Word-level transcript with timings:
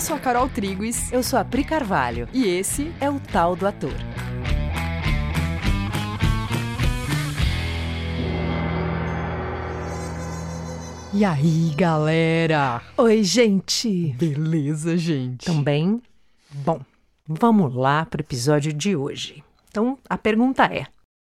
Eu 0.00 0.02
sou 0.02 0.16
a 0.16 0.18
Carol 0.18 0.48
Triguis. 0.48 1.12
Eu 1.12 1.22
sou 1.22 1.38
a 1.38 1.44
Pri 1.44 1.62
Carvalho. 1.62 2.26
E 2.32 2.46
esse 2.46 2.90
é 3.02 3.10
o 3.10 3.20
Tal 3.20 3.54
do 3.54 3.66
Ator. 3.66 3.92
E 11.12 11.22
aí, 11.22 11.74
galera? 11.76 12.80
Oi, 12.96 13.22
gente! 13.22 14.14
Beleza, 14.16 14.96
gente? 14.96 15.44
Também? 15.44 16.00
Bom, 16.50 16.80
vamos 17.28 17.74
lá 17.74 18.06
para 18.06 18.20
o 18.20 18.24
episódio 18.24 18.72
de 18.72 18.96
hoje. 18.96 19.44
Então, 19.68 19.98
a 20.08 20.16
pergunta 20.16 20.64
é: 20.64 20.86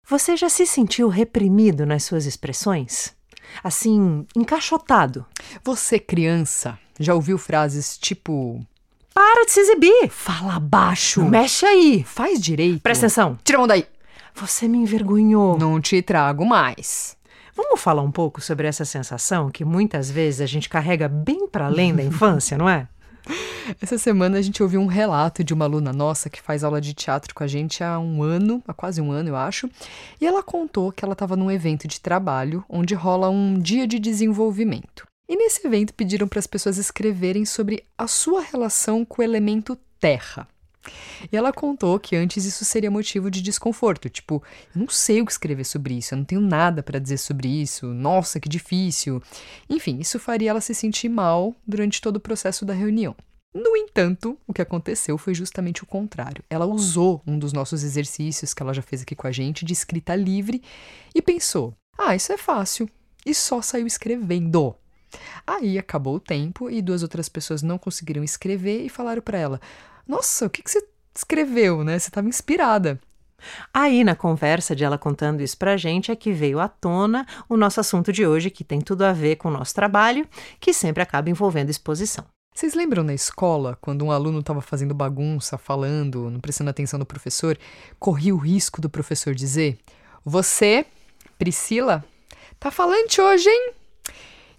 você 0.09 0.35
já 0.35 0.49
se 0.49 0.65
sentiu 0.65 1.07
reprimido 1.07 1.85
nas 1.85 2.03
suas 2.03 2.25
expressões? 2.25 3.15
Assim, 3.63 4.25
encaixotado? 4.35 5.25
Você, 5.63 5.99
criança, 5.99 6.77
já 6.99 7.13
ouviu 7.13 7.37
frases 7.37 7.97
tipo. 7.97 8.65
Para 9.13 9.45
de 9.45 9.51
se 9.51 9.61
exibir! 9.61 10.09
Fala 10.09 10.59
baixo! 10.59 11.23
Mexe 11.23 11.65
aí! 11.65 12.03
Faz 12.03 12.39
direito! 12.39 12.81
Presta 12.81 13.05
atenção! 13.05 13.39
Tira 13.43 13.57
a 13.57 13.59
mão 13.59 13.67
daí! 13.67 13.85
Você 14.33 14.67
me 14.67 14.77
envergonhou! 14.77 15.57
Não 15.57 15.79
te 15.79 16.01
trago 16.01 16.45
mais! 16.45 17.15
Vamos 17.55 17.79
falar 17.79 18.01
um 18.01 18.11
pouco 18.11 18.41
sobre 18.41 18.67
essa 18.67 18.83
sensação 18.83 19.49
que 19.49 19.63
muitas 19.63 20.11
vezes 20.11 20.41
a 20.41 20.45
gente 20.45 20.67
carrega 20.67 21.07
bem 21.07 21.47
para 21.47 21.67
além 21.67 21.95
da 21.95 22.03
infância, 22.03 22.57
não 22.57 22.67
é? 22.67 22.89
Essa 23.81 23.97
semana 23.97 24.37
a 24.37 24.41
gente 24.41 24.61
ouviu 24.61 24.79
um 24.79 24.85
relato 24.85 25.43
de 25.43 25.53
uma 25.53 25.65
aluna 25.65 25.91
nossa 25.91 26.29
que 26.29 26.41
faz 26.41 26.63
aula 26.63 26.79
de 26.79 26.93
teatro 26.93 27.33
com 27.33 27.43
a 27.43 27.47
gente 27.47 27.83
há 27.83 27.99
um 27.99 28.21
ano, 28.21 28.63
há 28.67 28.73
quase 28.73 29.01
um 29.01 29.11
ano, 29.11 29.29
eu 29.29 29.35
acho. 29.35 29.69
E 30.21 30.25
ela 30.25 30.43
contou 30.43 30.91
que 30.91 31.03
ela 31.03 31.13
estava 31.13 31.35
num 31.35 31.51
evento 31.51 31.87
de 31.87 31.99
trabalho 31.99 32.63
onde 32.69 32.93
rola 32.93 33.29
um 33.29 33.59
dia 33.59 33.87
de 33.87 33.99
desenvolvimento. 33.99 35.07
E 35.27 35.35
nesse 35.35 35.65
evento 35.65 35.93
pediram 35.93 36.27
para 36.27 36.39
as 36.39 36.45
pessoas 36.45 36.77
escreverem 36.77 37.45
sobre 37.45 37.83
a 37.97 38.07
sua 38.07 38.41
relação 38.41 39.03
com 39.03 39.21
o 39.21 39.25
elemento 39.25 39.77
terra. 39.99 40.47
E 41.31 41.35
ela 41.35 41.51
contou 41.51 41.99
que 41.99 42.15
antes 42.15 42.45
isso 42.45 42.65
seria 42.65 42.91
motivo 42.91 43.31
de 43.31 43.41
desconforto, 43.41 44.09
tipo, 44.09 44.43
eu 44.73 44.81
não 44.81 44.89
sei 44.89 45.21
o 45.21 45.25
que 45.25 45.31
escrever 45.31 45.65
sobre 45.65 45.95
isso, 45.95 46.13
eu 46.13 46.17
não 46.17 46.25
tenho 46.25 46.41
nada 46.41 46.83
para 46.83 46.99
dizer 46.99 47.17
sobre 47.17 47.47
isso, 47.47 47.87
nossa, 47.87 48.39
que 48.39 48.49
difícil. 48.49 49.21
Enfim, 49.69 49.99
isso 49.99 50.19
faria 50.19 50.49
ela 50.49 50.61
se 50.61 50.73
sentir 50.73 51.09
mal 51.09 51.55
durante 51.65 52.01
todo 52.01 52.17
o 52.17 52.21
processo 52.21 52.65
da 52.65 52.73
reunião. 52.73 53.15
No 53.55 53.77
entanto, 53.77 54.37
o 54.45 54.53
que 54.53 54.61
aconteceu 54.61 55.17
foi 55.17 55.33
justamente 55.33 55.81
o 55.81 55.85
contrário. 55.85 56.43
Ela 56.49 56.65
usou 56.65 57.23
um 57.25 57.39
dos 57.39 57.53
nossos 57.53 57.83
exercícios 57.83 58.53
que 58.53 58.61
ela 58.61 58.73
já 58.73 58.81
fez 58.81 59.01
aqui 59.01 59.15
com 59.15 59.27
a 59.27 59.31
gente 59.31 59.63
de 59.63 59.71
escrita 59.71 60.13
livre 60.13 60.61
e 61.15 61.21
pensou: 61.21 61.73
ah, 61.97 62.13
isso 62.13 62.33
é 62.33 62.37
fácil. 62.37 62.89
E 63.25 63.33
só 63.33 63.61
saiu 63.61 63.87
escrevendo. 63.87 64.75
Aí 65.47 65.77
acabou 65.77 66.15
o 66.15 66.19
tempo 66.19 66.69
e 66.69 66.81
duas 66.81 67.01
outras 67.01 67.29
pessoas 67.29 67.61
não 67.61 67.77
conseguiram 67.77 68.25
escrever 68.25 68.83
e 68.83 68.89
falaram 68.89 69.21
para 69.21 69.37
ela: 69.37 69.61
Nossa, 70.07 70.45
o 70.45 70.49
que, 70.49 70.61
que 70.61 70.69
você 70.69 70.85
escreveu, 71.15 71.83
né? 71.83 71.97
Você 71.97 72.09
estava 72.09 72.27
inspirada. 72.27 72.99
Aí, 73.73 74.03
na 74.03 74.15
conversa 74.15 74.75
de 74.75 74.83
ela 74.83 74.97
contando 74.97 75.41
isso 75.41 75.57
pra 75.57 75.77
gente, 75.77 76.11
é 76.11 76.15
que 76.15 76.31
veio 76.31 76.59
à 76.59 76.67
tona 76.67 77.25
o 77.47 77.57
nosso 77.57 77.79
assunto 77.79 78.11
de 78.11 78.25
hoje, 78.25 78.49
que 78.49 78.63
tem 78.63 78.81
tudo 78.81 79.03
a 79.03 79.13
ver 79.13 79.35
com 79.35 79.49
o 79.49 79.51
nosso 79.51 79.73
trabalho, 79.73 80.27
que 80.59 80.73
sempre 80.73 81.03
acaba 81.03 81.29
envolvendo 81.29 81.69
exposição. 81.69 82.25
Vocês 82.55 82.73
lembram 82.73 83.03
na 83.03 83.13
escola, 83.13 83.77
quando 83.81 84.05
um 84.05 84.11
aluno 84.11 84.39
estava 84.39 84.61
fazendo 84.61 84.93
bagunça, 84.93 85.57
falando, 85.57 86.29
não 86.29 86.39
prestando 86.39 86.69
atenção 86.69 86.97
no 86.97 87.05
professor, 87.05 87.57
corria 87.99 88.33
o 88.33 88.37
risco 88.37 88.79
do 88.79 88.89
professor 88.89 89.35
dizer: 89.35 89.77
Você, 90.23 90.85
Priscila, 91.37 92.03
tá 92.57 92.71
falante 92.71 93.19
hoje, 93.19 93.49
hein? 93.49 93.73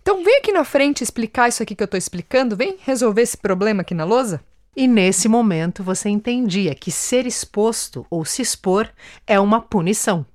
Então 0.02 0.22
vem 0.22 0.38
aqui 0.38 0.52
na 0.52 0.62
frente 0.62 1.02
explicar 1.02 1.48
isso 1.48 1.62
aqui 1.62 1.74
que 1.74 1.82
eu 1.82 1.86
estou 1.86 1.96
explicando, 1.96 2.54
vem 2.54 2.76
resolver 2.82 3.22
esse 3.22 3.36
problema 3.36 3.80
aqui 3.80 3.94
na 3.94 4.04
lousa. 4.04 4.42
E 4.76 4.86
nesse 4.86 5.26
momento 5.26 5.82
você 5.82 6.10
entendia 6.10 6.74
que 6.74 6.92
ser 6.92 7.26
exposto 7.26 8.06
ou 8.10 8.26
se 8.26 8.42
expor 8.42 8.86
é 9.26 9.40
uma 9.40 9.58
punição, 9.58 10.26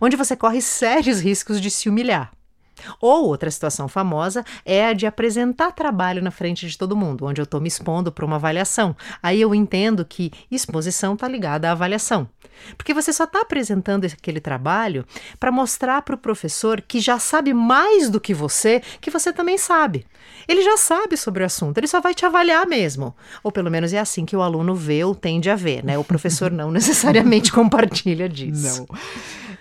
onde 0.00 0.16
você 0.16 0.36
corre 0.36 0.60
sérios 0.60 1.20
riscos 1.20 1.60
de 1.60 1.70
se 1.70 1.88
humilhar. 1.88 2.32
Ou 3.00 3.26
outra 3.26 3.48
situação 3.52 3.86
famosa 3.86 4.44
é 4.64 4.86
a 4.86 4.92
de 4.92 5.06
apresentar 5.06 5.70
trabalho 5.70 6.20
na 6.20 6.32
frente 6.32 6.66
de 6.66 6.76
todo 6.76 6.96
mundo, 6.96 7.24
onde 7.24 7.40
eu 7.40 7.44
estou 7.44 7.60
me 7.60 7.68
expondo 7.68 8.10
para 8.10 8.24
uma 8.24 8.34
avaliação. 8.34 8.96
Aí 9.22 9.40
eu 9.40 9.54
entendo 9.54 10.04
que 10.04 10.32
exposição 10.50 11.14
está 11.14 11.28
ligada 11.28 11.68
à 11.68 11.72
avaliação. 11.72 12.28
Porque 12.76 12.94
você 12.94 13.12
só 13.12 13.24
está 13.24 13.40
apresentando 13.40 14.04
aquele 14.04 14.40
trabalho 14.40 15.04
para 15.38 15.52
mostrar 15.52 16.02
para 16.02 16.14
o 16.14 16.18
professor 16.18 16.80
que 16.80 17.00
já 17.00 17.18
sabe 17.18 17.52
mais 17.52 18.10
do 18.10 18.20
que 18.20 18.34
você, 18.34 18.82
que 19.00 19.10
você 19.10 19.32
também 19.32 19.58
sabe. 19.58 20.06
Ele 20.46 20.62
já 20.62 20.76
sabe 20.76 21.16
sobre 21.16 21.42
o 21.42 21.46
assunto, 21.46 21.78
ele 21.78 21.86
só 21.86 22.00
vai 22.00 22.14
te 22.14 22.26
avaliar 22.26 22.66
mesmo. 22.66 23.14
Ou 23.42 23.50
pelo 23.50 23.70
menos 23.70 23.92
é 23.92 23.98
assim 23.98 24.24
que 24.24 24.36
o 24.36 24.42
aluno 24.42 24.74
vê 24.74 25.04
ou 25.04 25.14
tende 25.14 25.50
a 25.50 25.56
ver, 25.56 25.84
né? 25.84 25.98
O 25.98 26.04
professor 26.04 26.50
não 26.50 26.70
necessariamente 26.72 27.52
compartilha 27.52 28.28
disso. 28.28 28.86
Não. 28.88 28.98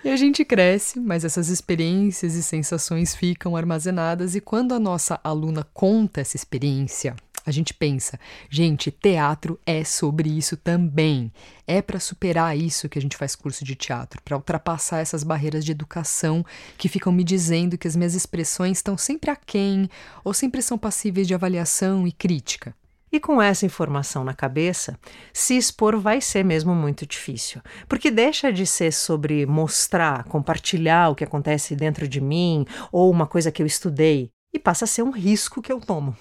E 0.04 0.10
a 0.10 0.18
gente 0.18 0.44
cresce, 0.44 1.00
mas 1.00 1.24
essas 1.24 1.48
experiências 1.48 2.36
e 2.36 2.44
sensações 2.44 3.16
ficam 3.16 3.56
armazenadas, 3.56 4.36
e 4.36 4.42
quando 4.42 4.74
a 4.74 4.80
nossa 4.80 5.18
aluna 5.24 5.66
conta 5.74 6.20
essa 6.20 6.36
experiência, 6.36 7.16
a 7.46 7.52
gente 7.52 7.74
pensa, 7.74 8.20
gente, 8.50 8.92
teatro 8.92 9.60
é 9.66 9.84
sobre 9.84 10.30
isso 10.30 10.56
também. 10.56 11.32
É 11.68 11.82
para 11.82 12.00
superar 12.00 12.58
isso 12.58 12.90
que 12.90 12.98
a 12.98 13.02
gente 13.02 13.18
faz 13.18 13.36
curso 13.36 13.64
de 13.66 13.76
teatro, 13.76 14.22
para 14.24 14.38
ultrapassar 14.38 15.00
essas 15.00 15.24
barreiras 15.24 15.64
de 15.64 15.72
educação 15.72 16.46
que 16.78 16.90
ficam 16.90 17.12
me 17.12 17.24
dizendo 17.24 17.78
que 17.78 17.88
as 17.88 17.96
minhas 17.96 18.14
expressões 18.16 18.78
estão 18.78 18.98
sempre 18.98 19.32
aquém 19.32 19.90
ou 20.24 20.34
sempre 20.34 20.62
são 20.62 20.78
passíveis 20.78 21.28
de 21.28 21.34
avaliação 21.34 22.08
e 22.08 22.12
crítica. 22.12 22.76
E 23.14 23.20
com 23.20 23.40
essa 23.40 23.64
informação 23.64 24.24
na 24.24 24.34
cabeça, 24.34 24.98
se 25.32 25.56
expor 25.56 26.00
vai 26.00 26.20
ser 26.20 26.44
mesmo 26.44 26.74
muito 26.74 27.06
difícil, 27.06 27.62
porque 27.88 28.10
deixa 28.10 28.52
de 28.52 28.66
ser 28.66 28.92
sobre 28.92 29.46
mostrar, 29.46 30.24
compartilhar 30.24 31.10
o 31.10 31.16
que 31.16 31.24
acontece 31.24 31.76
dentro 31.76 32.08
de 32.08 32.20
mim 32.20 32.66
ou 32.92 33.12
uma 33.12 33.28
coisa 33.28 33.52
que 33.52 33.62
eu 33.62 33.68
estudei 33.68 34.32
e 34.52 34.58
passa 34.58 34.86
a 34.86 34.88
ser 34.88 35.04
um 35.04 35.12
risco 35.12 35.62
que 35.62 35.72
eu 35.72 35.80
tomo. 35.80 36.18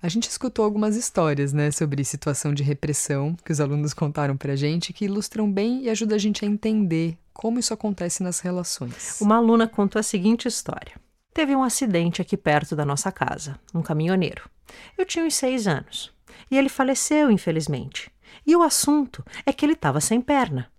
A 0.00 0.08
gente 0.08 0.28
escutou 0.28 0.64
algumas 0.64 0.94
histórias, 0.94 1.52
né, 1.52 1.72
sobre 1.72 2.04
situação 2.04 2.54
de 2.54 2.62
repressão 2.62 3.34
que 3.44 3.50
os 3.50 3.60
alunos 3.60 3.92
contaram 3.92 4.36
pra 4.36 4.54
gente 4.54 4.92
que 4.92 5.06
ilustram 5.06 5.50
bem 5.50 5.82
e 5.82 5.90
ajudam 5.90 6.14
a 6.14 6.18
gente 6.18 6.44
a 6.44 6.48
entender 6.48 7.18
como 7.32 7.58
isso 7.58 7.74
acontece 7.74 8.22
nas 8.22 8.38
relações. 8.38 9.20
Uma 9.20 9.38
aluna 9.38 9.66
contou 9.66 9.98
a 9.98 10.02
seguinte 10.04 10.46
história. 10.46 10.94
Teve 11.34 11.54
um 11.56 11.64
acidente 11.64 12.22
aqui 12.22 12.36
perto 12.36 12.76
da 12.76 12.84
nossa 12.84 13.10
casa, 13.10 13.58
um 13.74 13.82
caminhoneiro. 13.82 14.48
Eu 14.96 15.04
tinha 15.04 15.24
uns 15.24 15.34
seis 15.34 15.66
anos. 15.66 16.12
E 16.48 16.56
ele 16.56 16.68
faleceu, 16.68 17.28
infelizmente. 17.28 18.08
E 18.46 18.54
o 18.54 18.62
assunto 18.62 19.24
é 19.44 19.52
que 19.52 19.66
ele 19.66 19.72
estava 19.72 20.00
sem 20.00 20.20
perna. 20.20 20.70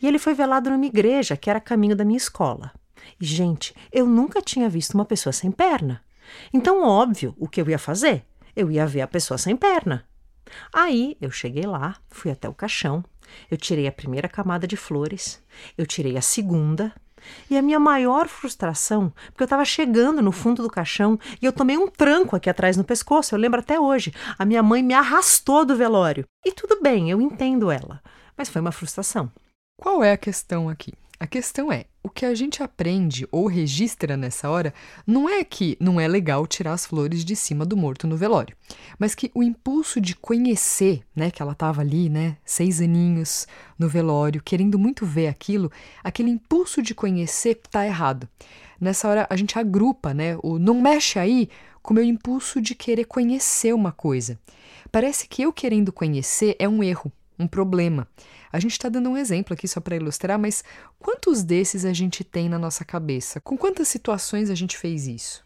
E 0.00 0.06
ele 0.06 0.18
foi 0.18 0.32
velado 0.32 0.70
numa 0.70 0.86
igreja 0.86 1.36
que 1.36 1.50
era 1.50 1.60
caminho 1.60 1.94
da 1.94 2.06
minha 2.06 2.16
escola. 2.16 2.72
E, 3.20 3.26
gente, 3.26 3.74
eu 3.92 4.06
nunca 4.06 4.40
tinha 4.40 4.66
visto 4.66 4.94
uma 4.94 5.04
pessoa 5.04 5.32
sem 5.32 5.50
perna. 5.50 6.02
Então, 6.54 6.82
óbvio, 6.82 7.34
o 7.38 7.46
que 7.46 7.60
eu 7.60 7.68
ia 7.68 7.78
fazer? 7.78 8.24
Eu 8.56 8.70
ia 8.70 8.86
ver 8.86 9.02
a 9.02 9.06
pessoa 9.06 9.36
sem 9.36 9.54
perna. 9.54 10.04
Aí 10.72 11.16
eu 11.20 11.30
cheguei 11.30 11.66
lá, 11.66 11.96
fui 12.08 12.30
até 12.30 12.48
o 12.48 12.54
caixão, 12.54 13.04
eu 13.50 13.56
tirei 13.56 13.86
a 13.86 13.92
primeira 13.92 14.28
camada 14.28 14.66
de 14.66 14.76
flores, 14.76 15.42
eu 15.76 15.86
tirei 15.86 16.16
a 16.16 16.22
segunda, 16.22 16.92
e 17.50 17.56
a 17.56 17.62
minha 17.62 17.78
maior 17.78 18.28
frustração, 18.28 19.12
porque 19.26 19.42
eu 19.42 19.46
estava 19.46 19.64
chegando 19.64 20.22
no 20.22 20.32
fundo 20.32 20.62
do 20.62 20.70
caixão 20.70 21.18
e 21.40 21.46
eu 21.46 21.52
tomei 21.52 21.76
um 21.76 21.88
tranco 21.88 22.36
aqui 22.36 22.48
atrás 22.48 22.76
no 22.76 22.84
pescoço, 22.84 23.34
eu 23.34 23.38
lembro 23.38 23.60
até 23.60 23.78
hoje. 23.78 24.12
A 24.38 24.44
minha 24.44 24.62
mãe 24.62 24.82
me 24.82 24.94
arrastou 24.94 25.64
do 25.64 25.76
velório. 25.76 26.24
E 26.44 26.52
tudo 26.52 26.80
bem, 26.80 27.10
eu 27.10 27.20
entendo 27.20 27.70
ela, 27.70 28.02
mas 28.36 28.48
foi 28.48 28.60
uma 28.60 28.72
frustração. 28.72 29.30
Qual 29.76 30.02
é 30.02 30.12
a 30.12 30.16
questão 30.16 30.68
aqui? 30.68 30.92
A 31.18 31.26
questão 31.26 31.72
é, 31.72 31.86
o 32.02 32.10
que 32.10 32.26
a 32.26 32.34
gente 32.34 32.62
aprende 32.62 33.26
ou 33.32 33.46
registra 33.46 34.18
nessa 34.18 34.50
hora 34.50 34.74
não 35.06 35.26
é 35.26 35.42
que 35.42 35.74
não 35.80 35.98
é 35.98 36.06
legal 36.06 36.46
tirar 36.46 36.74
as 36.74 36.84
flores 36.84 37.24
de 37.24 37.34
cima 37.34 37.64
do 37.64 37.74
morto 37.74 38.06
no 38.06 38.18
velório, 38.18 38.54
mas 38.98 39.14
que 39.14 39.30
o 39.34 39.42
impulso 39.42 39.98
de 39.98 40.14
conhecer, 40.14 41.02
né, 41.16 41.30
que 41.30 41.40
ela 41.40 41.52
estava 41.52 41.80
ali, 41.80 42.10
né, 42.10 42.36
seis 42.44 42.82
aninhos 42.82 43.46
no 43.78 43.88
velório, 43.88 44.42
querendo 44.42 44.78
muito 44.78 45.06
ver 45.06 45.28
aquilo, 45.28 45.72
aquele 46.04 46.28
impulso 46.28 46.82
de 46.82 46.94
conhecer 46.94 47.62
tá 47.70 47.86
errado. 47.86 48.28
Nessa 48.78 49.08
hora 49.08 49.26
a 49.30 49.36
gente 49.36 49.58
agrupa, 49.58 50.12
né, 50.12 50.36
o 50.42 50.58
não 50.58 50.82
mexe 50.82 51.18
aí 51.18 51.48
com 51.82 51.94
o 51.94 51.96
meu 51.96 52.04
impulso 52.04 52.60
de 52.60 52.74
querer 52.74 53.06
conhecer 53.06 53.74
uma 53.74 53.90
coisa. 53.90 54.38
Parece 54.92 55.26
que 55.26 55.40
eu 55.40 55.50
querendo 55.50 55.90
conhecer 55.90 56.56
é 56.58 56.68
um 56.68 56.82
erro, 56.82 57.10
um 57.38 57.46
problema. 57.46 58.08
A 58.52 58.58
gente 58.58 58.72
está 58.72 58.88
dando 58.88 59.10
um 59.10 59.16
exemplo 59.16 59.54
aqui 59.54 59.68
só 59.68 59.80
para 59.80 59.96
ilustrar, 59.96 60.38
mas 60.38 60.64
quantos 60.98 61.42
desses 61.42 61.84
a 61.84 61.92
gente 61.92 62.24
tem 62.24 62.48
na 62.48 62.58
nossa 62.58 62.84
cabeça? 62.84 63.40
Com 63.40 63.56
quantas 63.56 63.88
situações 63.88 64.50
a 64.50 64.54
gente 64.54 64.76
fez 64.76 65.06
isso? 65.06 65.44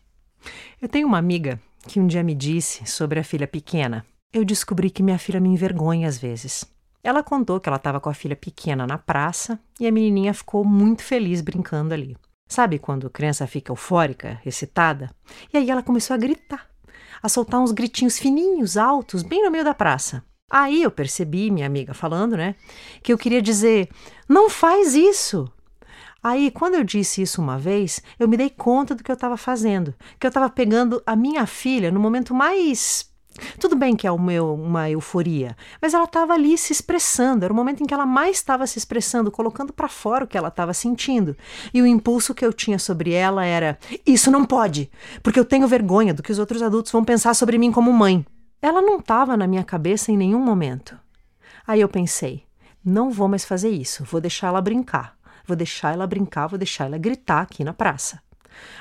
Eu 0.81 0.89
tenho 0.89 1.07
uma 1.07 1.19
amiga 1.19 1.61
que 1.87 1.99
um 1.99 2.07
dia 2.07 2.23
me 2.23 2.35
disse 2.35 2.87
sobre 2.87 3.19
a 3.19 3.25
filha 3.25 3.47
pequena. 3.47 4.05
Eu 4.33 4.45
descobri 4.45 4.91
que 4.91 5.03
minha 5.03 5.19
filha 5.19 5.41
me 5.41 5.49
envergonha 5.49 6.09
às 6.09 6.19
vezes. 6.19 6.65
Ela 7.03 7.23
contou 7.23 7.59
que 7.59 7.69
ela 7.69 7.77
estava 7.77 8.01
com 8.01 8.09
a 8.11 8.15
filha 8.15 8.37
pequena 8.37 8.87
na 8.87 8.99
praça 8.99 9.59
e 9.79 9.87
a 9.87 9.93
menininha 9.93 10.35
ficou 10.35 10.65
muito 10.65 11.03
feliz 11.03 11.41
brincando 11.41 11.95
ali. 11.95 12.17
Sabe 12.47 12.79
quando 12.79 13.07
a 13.07 13.11
criança 13.11 13.47
fica 13.47 13.73
eufórica, 13.73 14.41
excitada? 14.45 15.11
E 15.53 15.57
aí 15.57 15.71
ela 15.71 15.83
começou 15.83 16.15
a 16.15 16.19
gritar. 16.19 16.69
a 17.23 17.29
soltar 17.29 17.61
uns 17.61 17.73
gritinhos 17.73 18.19
fininhos, 18.19 18.77
altos, 18.77 19.23
bem 19.23 19.45
no 19.45 19.51
meio 19.51 19.65
da 19.65 19.75
praça. 19.75 20.25
Aí 20.51 20.83
eu 20.83 20.91
percebi, 20.91 21.51
minha 21.51 21.67
amiga 21.67 21.95
falando, 21.95 22.37
né, 22.37 22.57
que 23.03 23.13
eu 23.13 23.19
queria 23.19 23.41
dizer: 23.41 23.89
não 24.29 24.51
faz 24.51 24.95
isso. 24.95 25.51
Aí, 26.23 26.51
quando 26.51 26.75
eu 26.75 26.85
disse 26.85 27.23
isso 27.23 27.41
uma 27.41 27.59
vez, 27.59 28.03
eu 28.19 28.29
me 28.29 28.37
dei 28.37 28.51
conta 28.51 28.95
do 28.95 29.03
que 29.03 29.11
eu 29.11 29.15
estava 29.15 29.39
fazendo, 29.39 29.95
que 30.19 30.27
eu 30.27 30.29
estava 30.29 30.51
pegando 30.51 31.03
a 31.07 31.17
minha 31.17 31.47
filha 31.47 31.91
no 31.91 31.99
momento 31.99 32.35
mais 32.35 33.11
tudo 33.59 33.77
bem 33.77 33.97
que 33.97 34.07
é 34.07 34.19
meu, 34.19 34.55
uma 34.55 34.91
euforia, 34.91 35.57
mas 35.81 35.95
ela 35.95 36.05
estava 36.05 36.35
ali 36.35 36.59
se 36.59 36.73
expressando, 36.73 37.45
era 37.45 37.53
o 37.53 37.57
momento 37.57 37.83
em 37.83 37.87
que 37.87 37.95
ela 37.95 38.05
mais 38.05 38.37
estava 38.37 38.67
se 38.67 38.79
expressando, 38.79 39.31
colocando 39.31 39.73
para 39.73 39.89
fora 39.89 40.25
o 40.25 40.29
que 40.29 40.37
ela 40.37 40.49
estava 40.49 40.75
sentindo. 40.75 41.37
E 41.73 41.81
o 41.81 41.87
impulso 41.87 42.35
que 42.35 42.45
eu 42.45 42.53
tinha 42.53 42.79
sobre 42.79 43.13
ela 43.13 43.45
era: 43.45 43.79
isso 44.05 44.31
não 44.31 44.45
pode, 44.45 44.91
porque 45.23 45.39
eu 45.39 45.45
tenho 45.45 45.69
vergonha 45.69 46.13
do 46.13 46.23
que 46.23 46.33
os 46.33 46.39
outros 46.39 46.61
adultos 46.61 46.93
vão 46.93 47.05
pensar 47.05 47.35
sobre 47.35 47.57
mim 47.57 47.71
como 47.71 47.93
mãe. 47.93 48.27
Ela 48.63 48.83
não 48.83 48.99
estava 48.99 49.37
na 49.37 49.47
minha 49.47 49.65
cabeça 49.65 50.13
em 50.13 50.17
nenhum 50.17 50.41
momento. 50.41 50.99
Aí 51.67 51.81
eu 51.81 51.89
pensei: 51.89 52.45
não 52.85 53.11
vou 53.11 53.29
mais 53.29 53.45
fazer 53.45 53.71
isso, 53.71 54.05
vou 54.05 54.21
deixar 54.21 54.49
ela 54.49 54.61
brincar. 54.61 55.19
Vou 55.47 55.57
deixar 55.57 55.93
ela 55.93 56.07
brincar, 56.07 56.47
vou 56.47 56.59
deixar 56.59 56.85
ela 56.85 56.99
gritar 56.99 57.41
aqui 57.41 57.65
na 57.65 57.73
praça. 57.73 58.21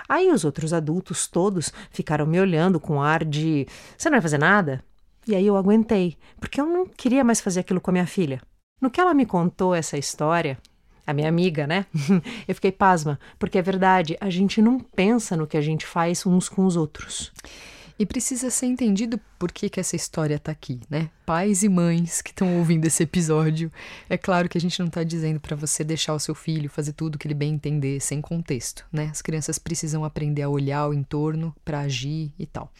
Aí 0.07 0.31
os 0.31 0.43
outros 0.43 0.73
adultos 0.73 1.27
todos 1.27 1.71
ficaram 1.91 2.25
me 2.25 2.39
olhando 2.39 2.79
com 2.79 3.01
ar 3.01 3.23
de: 3.23 3.67
Você 3.97 4.09
não 4.09 4.15
vai 4.15 4.21
fazer 4.21 4.37
nada? 4.37 4.83
E 5.27 5.35
aí 5.35 5.45
eu 5.45 5.55
aguentei, 5.55 6.17
porque 6.39 6.59
eu 6.59 6.65
não 6.65 6.85
queria 6.85 7.23
mais 7.23 7.39
fazer 7.39 7.61
aquilo 7.61 7.79
com 7.79 7.91
a 7.91 7.93
minha 7.93 8.07
filha. 8.07 8.41
No 8.81 8.89
que 8.89 8.99
ela 8.99 9.13
me 9.13 9.25
contou 9.25 9.75
essa 9.75 9.97
história, 9.97 10.57
a 11.05 11.13
minha 11.13 11.29
amiga, 11.29 11.67
né? 11.67 11.85
eu 12.47 12.55
fiquei 12.55 12.71
pasma, 12.71 13.19
porque 13.37 13.57
é 13.57 13.61
verdade, 13.61 14.17
a 14.19 14.29
gente 14.29 14.61
não 14.61 14.79
pensa 14.79 15.37
no 15.37 15.47
que 15.47 15.57
a 15.57 15.61
gente 15.61 15.85
faz 15.85 16.25
uns 16.25 16.49
com 16.49 16.65
os 16.65 16.75
outros. 16.75 17.31
E 17.99 18.05
precisa 18.05 18.49
ser 18.49 18.67
entendido 18.67 19.19
por 19.37 19.51
que, 19.51 19.69
que 19.69 19.77
essa 19.77 19.93
história 19.93 20.35
está 20.35 20.53
aqui, 20.53 20.79
né? 20.89 21.09
Pais 21.25 21.63
e 21.63 21.67
mães 21.67 22.21
que 22.21 22.29
estão 22.29 22.57
ouvindo 22.57 22.85
esse 22.85 23.03
episódio, 23.03 23.69
é 24.09 24.17
claro 24.17 24.47
que 24.47 24.57
a 24.57 24.61
gente 24.61 24.79
não 24.79 24.87
está 24.87 25.03
dizendo 25.03 25.37
para 25.37 25.53
você 25.53 25.83
deixar 25.83 26.13
o 26.13 26.19
seu 26.19 26.33
filho 26.33 26.69
fazer 26.69 26.93
tudo 26.93 27.17
que 27.17 27.27
ele 27.27 27.33
bem 27.33 27.55
entender, 27.55 27.99
sem 27.99 28.21
contexto, 28.21 28.85
né? 28.89 29.09
As 29.11 29.21
crianças 29.21 29.59
precisam 29.59 30.05
aprender 30.05 30.43
a 30.43 30.49
olhar 30.49 30.87
o 30.87 30.93
entorno 30.93 31.53
para 31.65 31.81
agir 31.81 32.31
e 32.39 32.45
tal. 32.45 32.71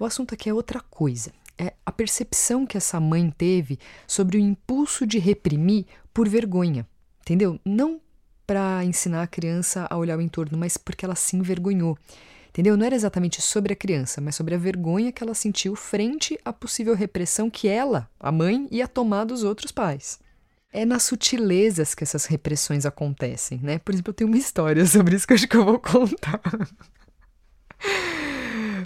O 0.00 0.06
assunto 0.06 0.32
aqui 0.32 0.48
é 0.48 0.54
outra 0.54 0.80
coisa. 0.80 1.32
É 1.58 1.74
a 1.84 1.92
percepção 1.92 2.64
que 2.64 2.78
essa 2.78 2.98
mãe 2.98 3.30
teve 3.36 3.78
sobre 4.06 4.38
o 4.38 4.40
impulso 4.40 5.06
de 5.06 5.18
reprimir 5.18 5.84
por 6.14 6.30
vergonha, 6.30 6.86
entendeu? 7.20 7.60
Não 7.62 8.00
para 8.46 8.82
ensinar 8.86 9.22
a 9.22 9.26
criança 9.26 9.86
a 9.90 9.98
olhar 9.98 10.16
o 10.16 10.22
entorno, 10.22 10.56
mas 10.56 10.78
porque 10.78 11.04
ela 11.04 11.14
se 11.14 11.36
envergonhou. 11.36 11.98
Entendeu? 12.56 12.74
Não 12.74 12.86
era 12.86 12.94
exatamente 12.94 13.42
sobre 13.42 13.74
a 13.74 13.76
criança, 13.76 14.18
mas 14.18 14.34
sobre 14.34 14.54
a 14.54 14.58
vergonha 14.58 15.12
que 15.12 15.22
ela 15.22 15.34
sentiu 15.34 15.76
frente 15.76 16.40
à 16.42 16.54
possível 16.54 16.94
repressão 16.94 17.50
que 17.50 17.68
ela, 17.68 18.08
a 18.18 18.32
mãe, 18.32 18.66
ia 18.70 18.88
tomar 18.88 19.24
dos 19.24 19.44
outros 19.44 19.70
pais. 19.70 20.18
É 20.72 20.86
nas 20.86 21.02
sutilezas 21.02 21.94
que 21.94 22.02
essas 22.02 22.24
repressões 22.24 22.86
acontecem, 22.86 23.60
né? 23.62 23.78
Por 23.78 23.92
exemplo, 23.92 24.08
eu 24.08 24.14
tenho 24.14 24.30
uma 24.30 24.38
história 24.38 24.82
sobre 24.88 25.16
isso 25.16 25.26
que 25.26 25.34
eu 25.34 25.36
acho 25.36 25.46
que 25.46 25.54
eu 25.54 25.66
vou 25.66 25.78
contar. 25.78 26.40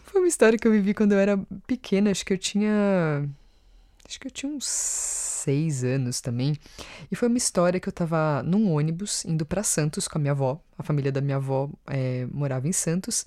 Foi 0.03 0.21
uma 0.21 0.27
história 0.27 0.59
que 0.59 0.67
eu 0.67 0.73
vivi 0.73 0.93
quando 0.93 1.13
eu 1.13 1.21
era 1.21 1.39
pequena, 1.65 2.11
acho 2.11 2.27
que 2.27 2.33
eu 2.33 2.39
tinha. 2.39 3.25
Acho 4.05 4.19
que 4.19 4.27
eu 4.27 4.33
tinha 4.33 4.51
uns 4.51 4.67
seis 5.41 5.85
anos 5.85 6.21
também. 6.21 6.57
E 7.11 7.17
foi 7.17 7.29
uma 7.29 7.39
história 7.39 7.81
que 7.81 7.89
eu 7.89 7.93
tava 7.93 8.43
num 8.43 8.73
ônibus 8.73 9.25
indo 9.25 9.45
para 9.45 9.63
Santos 9.63 10.07
com 10.07 10.19
a 10.19 10.21
minha 10.21 10.33
avó. 10.33 10.61
A 10.79 10.83
família 10.83 11.11
da 11.11 11.21
minha 11.21 11.37
avó 11.37 11.71
é, 11.87 12.27
morava 12.33 12.69
em 12.69 12.73
Santos. 12.73 13.25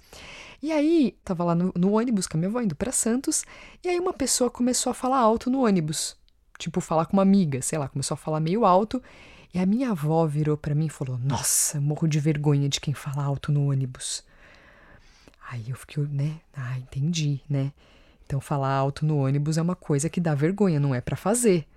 E 0.62 0.72
aí, 0.72 1.18
tava 1.24 1.44
lá 1.44 1.56
no, 1.56 1.74
no 1.76 1.94
ônibus 1.94 2.28
com 2.28 2.38
a 2.38 2.40
minha 2.40 2.50
avó 2.50 2.62
indo 2.62 2.76
para 2.76 2.92
Santos. 2.92 3.44
E 3.84 3.90
aí, 3.90 4.00
uma 4.00 4.14
pessoa 4.14 4.50
começou 4.50 4.92
a 4.92 4.94
falar 4.94 5.20
alto 5.20 5.50
no 5.50 5.66
ônibus. 5.66 6.16
Tipo, 6.58 6.80
falar 6.80 7.06
com 7.06 7.18
uma 7.18 7.24
amiga, 7.24 7.62
sei 7.62 7.78
lá, 7.78 7.88
começou 7.88 8.16
a 8.16 8.18
falar 8.18 8.40
meio 8.40 8.66
alto. 8.66 9.02
E 9.54 9.60
a 9.60 9.66
minha 9.66 9.92
avó 9.92 10.26
virou 10.26 10.58
para 10.58 10.74
mim 10.74 10.86
e 10.86 10.90
falou: 10.90 11.18
Nossa, 11.18 11.80
morro 11.80 12.08
de 12.08 12.20
vergonha 12.20 12.70
de 12.70 12.80
quem 12.80 12.94
fala 12.94 13.24
alto 13.24 13.52
no 13.52 13.70
ônibus. 13.70 14.24
Aí 15.50 15.70
eu 15.70 15.76
fiquei, 15.76 16.04
né? 16.06 16.40
Ah, 16.56 16.78
entendi, 16.80 17.42
né? 17.48 17.72
Então, 18.26 18.42
falar 18.42 18.74
alto 18.74 19.06
no 19.06 19.18
ônibus 19.18 19.58
é 19.58 19.62
uma 19.62 19.76
coisa 19.76 20.10
que 20.10 20.20
dá 20.20 20.34
vergonha, 20.34 20.80
não 20.80 20.96
é 20.96 21.02
para 21.02 21.16
fazer. 21.16 21.68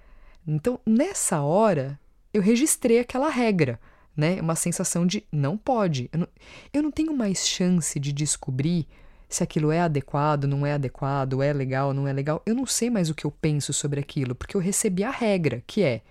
Então, 0.46 0.78
nessa 0.86 1.40
hora, 1.40 1.98
eu 2.32 2.40
registrei 2.40 3.00
aquela 3.00 3.28
regra, 3.28 3.80
né? 4.16 4.40
Uma 4.40 4.54
sensação 4.54 5.04
de 5.04 5.24
não 5.32 5.56
pode. 5.56 6.08
Eu 6.12 6.20
não, 6.20 6.28
eu 6.72 6.82
não 6.82 6.90
tenho 6.90 7.16
mais 7.16 7.46
chance 7.46 7.98
de 7.98 8.12
descobrir 8.12 8.86
se 9.28 9.42
aquilo 9.42 9.72
é 9.72 9.80
adequado, 9.80 10.44
não 10.44 10.64
é 10.64 10.74
adequado, 10.74 11.42
é 11.42 11.52
legal, 11.52 11.92
não 11.92 12.06
é 12.06 12.12
legal. 12.12 12.40
Eu 12.46 12.54
não 12.54 12.64
sei 12.64 12.88
mais 12.90 13.10
o 13.10 13.14
que 13.14 13.24
eu 13.24 13.30
penso 13.30 13.72
sobre 13.72 13.98
aquilo, 13.98 14.34
porque 14.34 14.56
eu 14.56 14.60
recebi 14.60 15.02
a 15.02 15.10
regra, 15.10 15.62
que 15.66 15.82
é: 15.82 16.02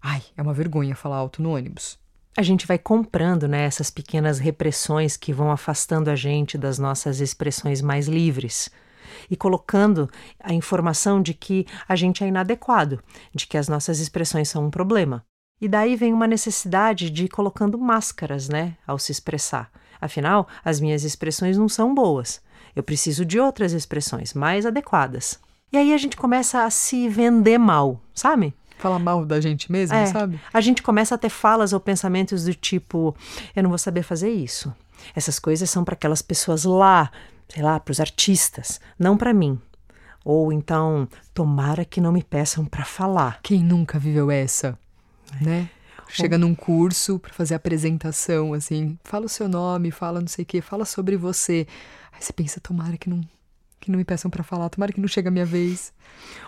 ai, 0.00 0.22
é 0.36 0.42
uma 0.42 0.54
vergonha 0.54 0.96
falar 0.96 1.16
alto 1.16 1.42
no 1.42 1.54
ônibus. 1.54 1.98
A 2.36 2.42
gente 2.42 2.66
vai 2.66 2.78
comprando 2.78 3.46
né, 3.46 3.64
essas 3.64 3.90
pequenas 3.90 4.40
repressões 4.40 5.16
que 5.16 5.32
vão 5.32 5.52
afastando 5.52 6.10
a 6.10 6.16
gente 6.16 6.58
das 6.58 6.80
nossas 6.80 7.20
expressões 7.20 7.80
mais 7.80 8.08
livres 8.08 8.70
e 9.30 9.36
colocando 9.36 10.08
a 10.40 10.52
informação 10.52 11.20
de 11.20 11.34
que 11.34 11.66
a 11.88 11.96
gente 11.96 12.22
é 12.22 12.28
inadequado, 12.28 13.02
de 13.34 13.46
que 13.46 13.56
as 13.56 13.68
nossas 13.68 14.00
expressões 14.00 14.48
são 14.48 14.66
um 14.66 14.70
problema. 14.70 15.24
E 15.60 15.68
daí 15.68 15.96
vem 15.96 16.12
uma 16.12 16.26
necessidade 16.26 17.10
de 17.10 17.24
ir 17.24 17.28
colocando 17.28 17.78
máscaras, 17.78 18.48
né, 18.48 18.76
ao 18.86 18.98
se 18.98 19.12
expressar. 19.12 19.70
Afinal, 20.00 20.48
as 20.64 20.80
minhas 20.80 21.04
expressões 21.04 21.56
não 21.56 21.68
são 21.68 21.94
boas. 21.94 22.42
Eu 22.74 22.82
preciso 22.82 23.24
de 23.24 23.38
outras 23.38 23.72
expressões 23.72 24.34
mais 24.34 24.66
adequadas. 24.66 25.38
E 25.72 25.76
aí 25.76 25.92
a 25.92 25.98
gente 25.98 26.16
começa 26.16 26.64
a 26.64 26.70
se 26.70 27.08
vender 27.08 27.58
mal, 27.58 28.00
sabe? 28.12 28.54
Falar 28.78 28.98
mal 28.98 29.24
da 29.24 29.40
gente 29.40 29.72
mesmo, 29.72 29.96
é, 29.96 30.06
sabe? 30.06 30.40
A 30.52 30.60
gente 30.60 30.82
começa 30.82 31.14
a 31.14 31.18
ter 31.18 31.30
falas 31.30 31.72
ou 31.72 31.80
pensamentos 31.80 32.44
do 32.44 32.54
tipo: 32.54 33.16
eu 33.56 33.62
não 33.62 33.70
vou 33.70 33.78
saber 33.78 34.02
fazer 34.02 34.30
isso. 34.30 34.74
Essas 35.14 35.38
coisas 35.38 35.70
são 35.70 35.84
para 35.84 35.94
aquelas 35.94 36.22
pessoas 36.22 36.64
lá 36.64 37.10
sei 37.54 37.62
lá, 37.62 37.78
para 37.78 37.92
os 37.92 38.00
artistas, 38.00 38.80
não 38.98 39.16
para 39.16 39.32
mim. 39.32 39.60
Ou 40.24 40.52
então, 40.52 41.06
tomara 41.32 41.84
que 41.84 42.00
não 42.00 42.10
me 42.10 42.22
peçam 42.22 42.64
para 42.64 42.84
falar. 42.84 43.38
Quem 43.44 43.62
nunca 43.62 43.96
viveu 43.96 44.28
essa, 44.28 44.76
né? 45.40 45.70
Chega 46.08 46.36
num 46.36 46.52
curso 46.52 47.16
para 47.20 47.32
fazer 47.32 47.54
apresentação, 47.54 48.54
assim, 48.54 48.98
fala 49.04 49.26
o 49.26 49.28
seu 49.28 49.48
nome, 49.48 49.92
fala 49.92 50.20
não 50.20 50.26
sei 50.26 50.42
o 50.42 50.46
quê, 50.46 50.60
fala 50.60 50.84
sobre 50.84 51.16
você. 51.16 51.64
Aí 52.12 52.20
você 52.20 52.32
pensa, 52.32 52.60
tomara 52.60 52.96
que 52.96 53.08
não 53.08 53.20
que 53.80 53.90
não 53.90 53.98
me 53.98 54.04
peçam 54.04 54.30
para 54.30 54.42
falar, 54.42 54.70
tomara 54.70 54.92
que 54.92 55.00
não 55.00 55.06
chegue 55.06 55.28
a 55.28 55.30
minha 55.30 55.44
vez. 55.44 55.92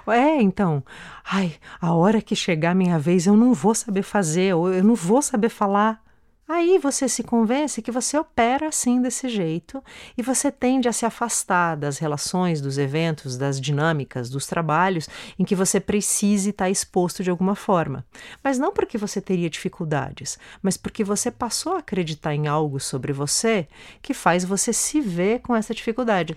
É, 0.09 0.41
então, 0.41 0.83
ai, 1.25 1.55
a 1.81 1.93
hora 1.93 2.23
que 2.23 2.35
chegar 2.35 2.71
a 2.71 2.75
minha 2.75 2.99
vez 2.99 3.27
eu 3.27 3.37
não 3.37 3.53
vou 3.53 3.75
saber 3.75 4.03
fazer, 4.03 4.55
ou 4.55 4.73
eu 4.73 4.83
não 4.83 4.95
vou 4.95 5.23
saber 5.23 5.51
falar. 5.51 6.03
Aí 6.49 6.79
você 6.79 7.09
se 7.09 7.25
convence 7.25 7.83
que 7.83 7.91
você 7.91 8.17
opera 8.17 8.69
assim 8.69 9.03
desse 9.03 9.29
jeito 9.29 9.83
e 10.17 10.23
você 10.23 10.51
tende 10.53 10.89
a 10.89 10.93
se 10.93 11.05
afastar 11.05 11.77
das 11.77 11.99
relações, 11.99 12.61
dos 12.61 12.79
eventos, 12.79 13.37
das 13.37 13.61
dinâmicas, 13.61 14.31
dos 14.31 14.47
trabalhos 14.47 15.09
em 15.37 15.45
que 15.45 15.57
você 15.57 15.81
precise 15.81 16.51
estar 16.51 16.71
exposto 16.71 17.25
de 17.25 17.31
alguma 17.31 17.57
forma. 17.57 18.07
Mas 18.45 18.61
não 18.61 18.73
porque 18.73 18.97
você 18.97 19.21
teria 19.21 19.51
dificuldades, 19.51 20.39
mas 20.63 20.77
porque 20.77 21.03
você 21.03 21.33
passou 21.33 21.75
a 21.75 21.79
acreditar 21.79 22.33
em 22.33 22.47
algo 22.47 22.79
sobre 22.79 23.13
você 23.13 23.67
que 24.01 24.15
faz 24.15 24.45
você 24.45 24.73
se 24.73 25.01
ver 25.01 25.41
com 25.41 25.57
essa 25.57 25.75
dificuldade. 25.75 26.37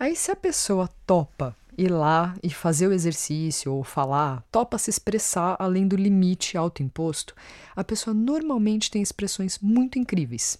Aí, 0.00 0.16
se 0.16 0.30
a 0.30 0.36
pessoa 0.36 0.88
topa 1.06 1.54
ir 1.76 1.90
lá 1.90 2.34
e 2.42 2.50
fazer 2.50 2.86
o 2.86 2.92
exercício 2.92 3.72
ou 3.72 3.82
falar, 3.82 4.44
topa 4.50 4.78
se 4.78 4.90
expressar 4.90 5.56
além 5.58 5.86
do 5.86 5.96
limite 5.96 6.56
autoimposto, 6.56 7.34
a 7.74 7.82
pessoa 7.82 8.12
normalmente 8.12 8.90
tem 8.90 9.02
expressões 9.02 9.58
muito 9.58 9.98
incríveis. 9.98 10.58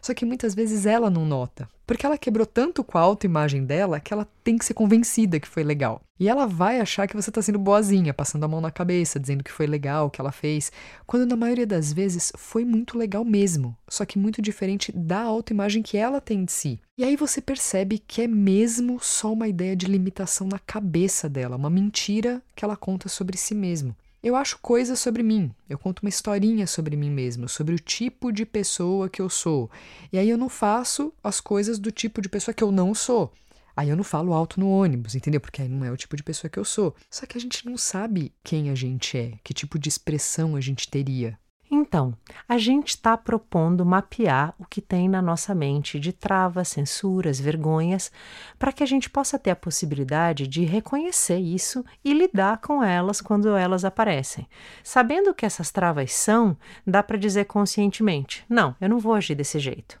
Só 0.00 0.14
que 0.14 0.24
muitas 0.24 0.54
vezes 0.54 0.86
ela 0.86 1.10
não 1.10 1.24
nota, 1.24 1.68
porque 1.86 2.04
ela 2.04 2.18
quebrou 2.18 2.46
tanto 2.46 2.84
com 2.84 2.98
a 2.98 3.00
autoimagem 3.00 3.64
dela 3.64 4.00
que 4.00 4.12
ela 4.12 4.28
tem 4.42 4.58
que 4.58 4.64
ser 4.64 4.74
convencida 4.74 5.40
que 5.40 5.48
foi 5.48 5.62
legal. 5.62 6.00
E 6.20 6.28
ela 6.28 6.46
vai 6.46 6.80
achar 6.80 7.06
que 7.06 7.14
você 7.14 7.30
está 7.30 7.40
sendo 7.40 7.58
boazinha, 7.58 8.12
passando 8.12 8.44
a 8.44 8.48
mão 8.48 8.60
na 8.60 8.70
cabeça, 8.70 9.20
dizendo 9.20 9.44
que 9.44 9.52
foi 9.52 9.66
legal, 9.66 10.10
que 10.10 10.20
ela 10.20 10.32
fez, 10.32 10.72
quando 11.06 11.26
na 11.26 11.36
maioria 11.36 11.66
das 11.66 11.92
vezes 11.92 12.32
foi 12.36 12.64
muito 12.64 12.98
legal 12.98 13.24
mesmo, 13.24 13.76
só 13.88 14.04
que 14.04 14.18
muito 14.18 14.42
diferente 14.42 14.90
da 14.90 15.20
autoimagem 15.20 15.82
que 15.82 15.96
ela 15.96 16.20
tem 16.20 16.44
de 16.44 16.52
si. 16.52 16.80
E 16.96 17.04
aí 17.04 17.14
você 17.14 17.40
percebe 17.40 17.98
que 17.98 18.22
é 18.22 18.26
mesmo 18.26 18.98
só 19.00 19.32
uma 19.32 19.46
ideia 19.46 19.76
de 19.76 19.86
limitação 19.86 20.48
na 20.48 20.58
cabeça 20.58 21.28
dela, 21.28 21.56
uma 21.56 21.70
mentira 21.70 22.42
que 22.56 22.64
ela 22.64 22.76
conta 22.76 23.08
sobre 23.08 23.36
si 23.36 23.54
mesmo. 23.54 23.94
Eu 24.20 24.34
acho 24.34 24.58
coisas 24.58 24.98
sobre 24.98 25.22
mim, 25.22 25.54
eu 25.68 25.78
conto 25.78 26.00
uma 26.00 26.08
historinha 26.08 26.66
sobre 26.66 26.96
mim 26.96 27.10
mesmo, 27.10 27.48
sobre 27.48 27.74
o 27.74 27.78
tipo 27.78 28.32
de 28.32 28.44
pessoa 28.44 29.08
que 29.08 29.22
eu 29.22 29.30
sou. 29.30 29.70
E 30.12 30.18
aí 30.18 30.28
eu 30.28 30.36
não 30.36 30.48
faço 30.48 31.12
as 31.22 31.40
coisas 31.40 31.78
do 31.78 31.92
tipo 31.92 32.20
de 32.20 32.28
pessoa 32.28 32.52
que 32.52 32.64
eu 32.64 32.72
não 32.72 32.92
sou. 32.94 33.32
Aí 33.76 33.90
eu 33.90 33.96
não 33.96 34.02
falo 34.02 34.32
alto 34.32 34.58
no 34.58 34.68
ônibus, 34.68 35.14
entendeu? 35.14 35.40
Porque 35.40 35.62
aí 35.62 35.68
não 35.68 35.84
é 35.84 35.92
o 35.92 35.96
tipo 35.96 36.16
de 36.16 36.24
pessoa 36.24 36.50
que 36.50 36.58
eu 36.58 36.64
sou. 36.64 36.96
Só 37.08 37.26
que 37.26 37.38
a 37.38 37.40
gente 37.40 37.64
não 37.64 37.76
sabe 37.76 38.34
quem 38.42 38.70
a 38.70 38.74
gente 38.74 39.16
é, 39.16 39.38
que 39.44 39.54
tipo 39.54 39.78
de 39.78 39.88
expressão 39.88 40.56
a 40.56 40.60
gente 40.60 40.90
teria. 40.90 41.38
Então, 41.88 42.12
a 42.46 42.58
gente 42.58 42.88
está 42.88 43.16
propondo 43.16 43.82
mapear 43.82 44.54
o 44.58 44.66
que 44.66 44.82
tem 44.82 45.08
na 45.08 45.22
nossa 45.22 45.54
mente 45.54 45.98
de 45.98 46.12
travas, 46.12 46.68
censuras, 46.68 47.40
vergonhas, 47.40 48.12
para 48.58 48.72
que 48.72 48.82
a 48.82 48.86
gente 48.86 49.08
possa 49.08 49.38
ter 49.38 49.52
a 49.52 49.56
possibilidade 49.56 50.46
de 50.46 50.66
reconhecer 50.66 51.38
isso 51.38 51.82
e 52.04 52.12
lidar 52.12 52.58
com 52.58 52.84
elas 52.84 53.22
quando 53.22 53.56
elas 53.56 53.86
aparecem. 53.86 54.46
Sabendo 54.84 55.30
o 55.30 55.34
que 55.34 55.46
essas 55.46 55.70
travas 55.70 56.12
são, 56.12 56.58
dá 56.86 57.02
para 57.02 57.16
dizer 57.16 57.46
conscientemente: 57.46 58.44
não, 58.50 58.76
eu 58.78 58.88
não 58.90 58.98
vou 58.98 59.14
agir 59.14 59.34
desse 59.34 59.58
jeito. 59.58 59.98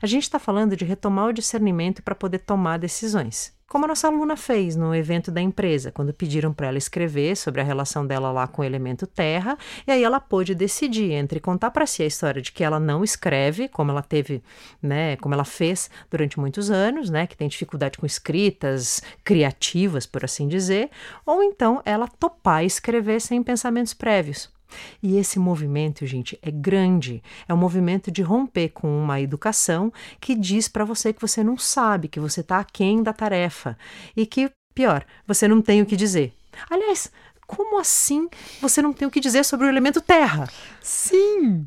A 0.00 0.06
gente 0.06 0.22
está 0.22 0.38
falando 0.38 0.76
de 0.76 0.84
retomar 0.84 1.28
o 1.28 1.32
discernimento 1.32 2.02
para 2.02 2.14
poder 2.14 2.38
tomar 2.40 2.78
decisões. 2.78 3.54
Como 3.66 3.86
a 3.86 3.88
nossa 3.88 4.06
aluna 4.06 4.36
fez 4.36 4.76
no 4.76 4.94
evento 4.94 5.32
da 5.32 5.40
empresa, 5.40 5.90
quando 5.90 6.14
pediram 6.14 6.52
para 6.52 6.68
ela 6.68 6.78
escrever 6.78 7.36
sobre 7.36 7.60
a 7.60 7.64
relação 7.64 8.06
dela 8.06 8.30
lá 8.30 8.46
com 8.46 8.62
o 8.62 8.64
elemento 8.64 9.06
terra, 9.06 9.58
e 9.86 9.90
aí 9.90 10.04
ela 10.04 10.20
pôde 10.20 10.54
decidir 10.54 11.10
entre 11.10 11.40
contar 11.40 11.70
para 11.72 11.86
si 11.86 12.02
a 12.02 12.06
história 12.06 12.40
de 12.40 12.52
que 12.52 12.62
ela 12.62 12.78
não 12.78 13.02
escreve, 13.02 13.66
como 13.68 13.90
ela 13.90 14.02
teve, 14.02 14.44
né, 14.80 15.16
como 15.16 15.34
ela 15.34 15.44
fez 15.44 15.90
durante 16.10 16.38
muitos 16.38 16.70
anos, 16.70 17.10
né, 17.10 17.26
que 17.26 17.36
tem 17.36 17.48
dificuldade 17.48 17.98
com 17.98 18.06
escritas 18.06 19.02
criativas, 19.24 20.06
por 20.06 20.24
assim 20.24 20.46
dizer, 20.46 20.90
ou 21.26 21.42
então 21.42 21.82
ela 21.84 22.06
topar 22.06 22.64
escrever 22.64 23.20
sem 23.20 23.42
pensamentos 23.42 23.94
prévios. 23.94 24.52
E 25.02 25.16
esse 25.16 25.38
movimento, 25.38 26.06
gente, 26.06 26.38
é 26.42 26.50
grande. 26.50 27.22
É 27.48 27.54
um 27.54 27.56
movimento 27.56 28.10
de 28.10 28.22
romper 28.22 28.70
com 28.70 28.88
uma 29.02 29.20
educação 29.20 29.92
que 30.20 30.34
diz 30.34 30.68
para 30.68 30.84
você 30.84 31.12
que 31.12 31.20
você 31.20 31.42
não 31.42 31.56
sabe, 31.56 32.08
que 32.08 32.20
você 32.20 32.40
está 32.40 32.58
aquém 32.58 33.02
da 33.02 33.12
tarefa 33.12 33.76
e 34.16 34.26
que, 34.26 34.50
pior, 34.74 35.04
você 35.26 35.46
não 35.48 35.60
tem 35.60 35.82
o 35.82 35.86
que 35.86 35.96
dizer. 35.96 36.32
Aliás, 36.70 37.10
como 37.46 37.78
assim 37.78 38.28
você 38.60 38.80
não 38.82 38.92
tem 38.92 39.06
o 39.06 39.10
que 39.10 39.20
dizer 39.20 39.44
sobre 39.44 39.66
o 39.66 39.68
elemento 39.68 40.00
terra? 40.00 40.48
Sim! 40.82 41.66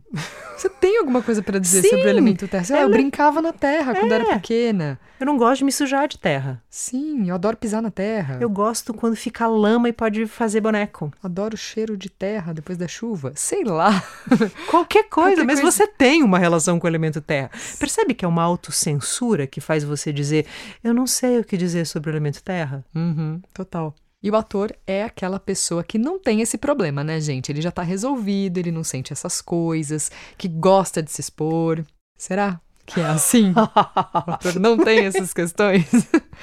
Você 0.55 0.69
tem 0.69 0.97
alguma 0.99 1.21
coisa 1.21 1.41
para 1.41 1.59
dizer 1.59 1.81
Sim, 1.81 1.89
sobre 1.89 2.05
o 2.05 2.09
elemento 2.09 2.47
terra? 2.47 2.63
Você, 2.63 2.73
ah, 2.73 2.77
eu 2.77 2.81
ela- 2.83 2.89
brincava 2.91 3.41
na 3.41 3.51
terra 3.53 3.93
quando 3.95 4.11
É. 4.11 4.15
era 4.15 4.25
pequena. 4.35 4.99
Eu 5.19 5.25
não 5.25 5.37
gosto 5.37 5.59
de 5.59 5.65
me 5.65 5.71
sujar 5.71 6.07
de 6.07 6.17
terra. 6.19 6.61
Sim, 6.69 7.27
eu 7.29 7.33
adoro 7.35 7.57
pisar 7.57 7.81
na 7.81 7.89
terra. 7.89 8.37
Eu 8.39 8.49
gosto 8.49 8.93
quando 8.93 9.15
fica 9.15 9.47
lama 9.47 9.89
e 9.89 9.93
pode 9.93 10.27
fazer 10.27 10.61
boneco. 10.61 11.11
adoro 11.23 11.55
o 11.55 11.57
cheiro 11.57 11.97
de 11.97 12.09
terra 12.09 12.53
depois 12.53 12.77
da 12.77 12.87
chuva. 12.87 13.31
Sei 13.35 13.63
lá. 13.63 14.03
Qualquer 14.69 15.09
coisa, 15.09 15.31
Qualquer 15.37 15.45
mas 15.45 15.59
coisa. 15.61 15.75
você 15.77 15.87
tem 15.87 16.21
uma 16.21 16.37
relação 16.37 16.79
com 16.79 16.85
o 16.85 16.89
elemento 16.89 17.19
terra. 17.21 17.49
Percebe 17.79 18.13
que 18.13 18.23
é 18.23 18.27
uma 18.27 18.43
autocensura 18.43 19.47
que 19.47 19.59
faz 19.59 19.83
você 19.83 20.13
dizer: 20.13 20.45
Eu 20.83 20.93
não 20.93 21.07
sei 21.07 21.39
o 21.39 21.43
que 21.43 21.57
dizer 21.57 21.85
sobre 21.87 22.09
o 22.09 22.13
elemento 22.13 22.43
terra? 22.43 22.85
Uhum, 22.95 23.41
total. 23.53 23.95
E 24.21 24.31
o 24.31 24.35
ator 24.35 24.75
é 24.85 25.03
aquela 25.03 25.39
pessoa 25.39 25.83
que 25.83 25.97
não 25.97 26.19
tem 26.19 26.41
esse 26.41 26.57
problema, 26.57 27.03
né, 27.03 27.21
gente? 27.21 27.51
Ele 27.51 27.61
já 27.61 27.71
tá 27.71 27.83
resolvido, 27.83 28.57
ele 28.57 28.71
não 28.71 28.83
sente 28.83 29.13
essas 29.13 29.41
coisas, 29.41 30.11
que 30.37 30.47
gosta 30.47 31.03
de 31.03 31.11
se 31.11 31.21
expor. 31.21 31.85
Será 32.17 32.59
que 32.87 33.01
é 33.01 33.05
assim? 33.05 33.51
o 33.51 34.31
ator 34.31 34.57
não 34.59 34.77
tem 34.77 34.99
essas 35.05 35.33
questões? 35.33 35.85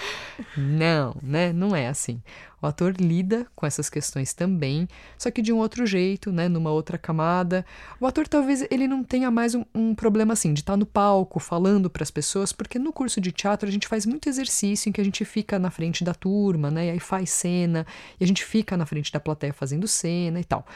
não, 0.56 1.16
né? 1.22 1.52
Não 1.54 1.74
é 1.74 1.88
assim. 1.88 2.22
O 2.60 2.66
ator 2.66 2.94
lida 2.98 3.46
com 3.54 3.66
essas 3.66 3.90
questões 3.90 4.32
também, 4.32 4.88
só 5.18 5.30
que 5.30 5.42
de 5.42 5.52
um 5.52 5.58
outro 5.58 5.84
jeito, 5.86 6.32
né? 6.32 6.48
Numa 6.48 6.70
outra 6.70 6.96
camada. 6.96 7.64
O 8.00 8.06
ator 8.06 8.28
talvez 8.28 8.66
ele 8.70 8.86
não 8.86 9.02
tenha 9.02 9.30
mais 9.30 9.54
um, 9.54 9.64
um 9.74 9.94
problema 9.94 10.32
assim 10.34 10.52
de 10.54 10.60
estar 10.60 10.76
no 10.76 10.86
palco 10.86 11.38
falando 11.38 11.90
para 11.90 12.02
as 12.02 12.10
pessoas, 12.10 12.52
porque 12.52 12.78
no 12.78 12.92
curso 12.92 13.20
de 13.20 13.32
teatro 13.32 13.68
a 13.68 13.72
gente 13.72 13.88
faz 13.88 14.06
muito 14.06 14.28
exercício 14.28 14.88
em 14.88 14.92
que 14.92 15.00
a 15.00 15.04
gente 15.04 15.24
fica 15.24 15.58
na 15.58 15.70
frente 15.70 16.04
da 16.04 16.14
turma, 16.14 16.70
né? 16.70 16.86
E 16.86 16.90
aí 16.90 17.00
faz 17.00 17.30
cena, 17.30 17.86
e 18.20 18.24
a 18.24 18.26
gente 18.26 18.44
fica 18.44 18.76
na 18.76 18.86
frente 18.86 19.12
da 19.12 19.20
plateia 19.20 19.52
fazendo 19.52 19.86
cena 19.86 20.40
e 20.40 20.44
tal. 20.44 20.66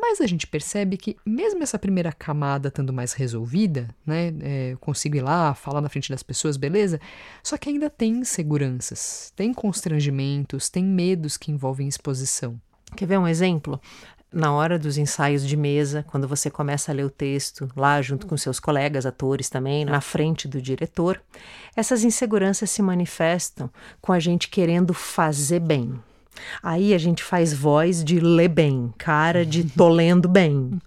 Mas 0.00 0.20
a 0.20 0.26
gente 0.26 0.46
percebe 0.46 0.96
que, 0.96 1.16
mesmo 1.26 1.62
essa 1.62 1.78
primeira 1.78 2.10
camada 2.10 2.68
estando 2.68 2.92
mais 2.92 3.12
resolvida, 3.12 3.88
né? 4.06 4.32
É, 4.40 4.72
eu 4.72 4.78
consigo 4.78 5.16
ir 5.16 5.20
lá, 5.20 5.54
falar 5.54 5.80
na 5.80 5.90
frente 5.90 6.08
das 6.08 6.22
pessoas, 6.22 6.56
beleza? 6.56 6.98
Só 7.42 7.58
que 7.58 7.68
ainda 7.68 7.90
tem 7.90 8.12
inseguranças, 8.12 9.32
tem 9.36 9.52
constrangimentos, 9.52 10.70
tem 10.70 10.82
medos 10.82 11.36
que 11.36 11.52
envolvem 11.52 11.86
exposição. 11.86 12.58
Quer 12.96 13.06
ver 13.06 13.18
um 13.18 13.28
exemplo? 13.28 13.80
Na 14.32 14.52
hora 14.52 14.78
dos 14.78 14.96
ensaios 14.96 15.46
de 15.46 15.56
mesa, 15.56 16.04
quando 16.08 16.26
você 16.28 16.48
começa 16.48 16.92
a 16.92 16.94
ler 16.94 17.04
o 17.04 17.10
texto, 17.10 17.68
lá 17.76 18.00
junto 18.00 18.28
com 18.28 18.36
seus 18.36 18.60
colegas 18.60 19.04
atores 19.04 19.50
também, 19.50 19.84
na 19.84 20.00
frente 20.00 20.46
do 20.46 20.62
diretor, 20.62 21.20
essas 21.74 22.04
inseguranças 22.04 22.70
se 22.70 22.80
manifestam 22.80 23.68
com 24.00 24.12
a 24.12 24.20
gente 24.20 24.48
querendo 24.48 24.94
fazer 24.94 25.58
bem. 25.58 26.00
Aí 26.62 26.94
a 26.94 26.98
gente 26.98 27.22
faz 27.22 27.52
voz 27.52 28.04
de 28.04 28.20
ler 28.20 28.48
bem, 28.48 28.92
cara 28.98 29.44
de 29.44 29.64
tô 29.64 29.88
lendo 29.88 30.28
bem. 30.28 30.78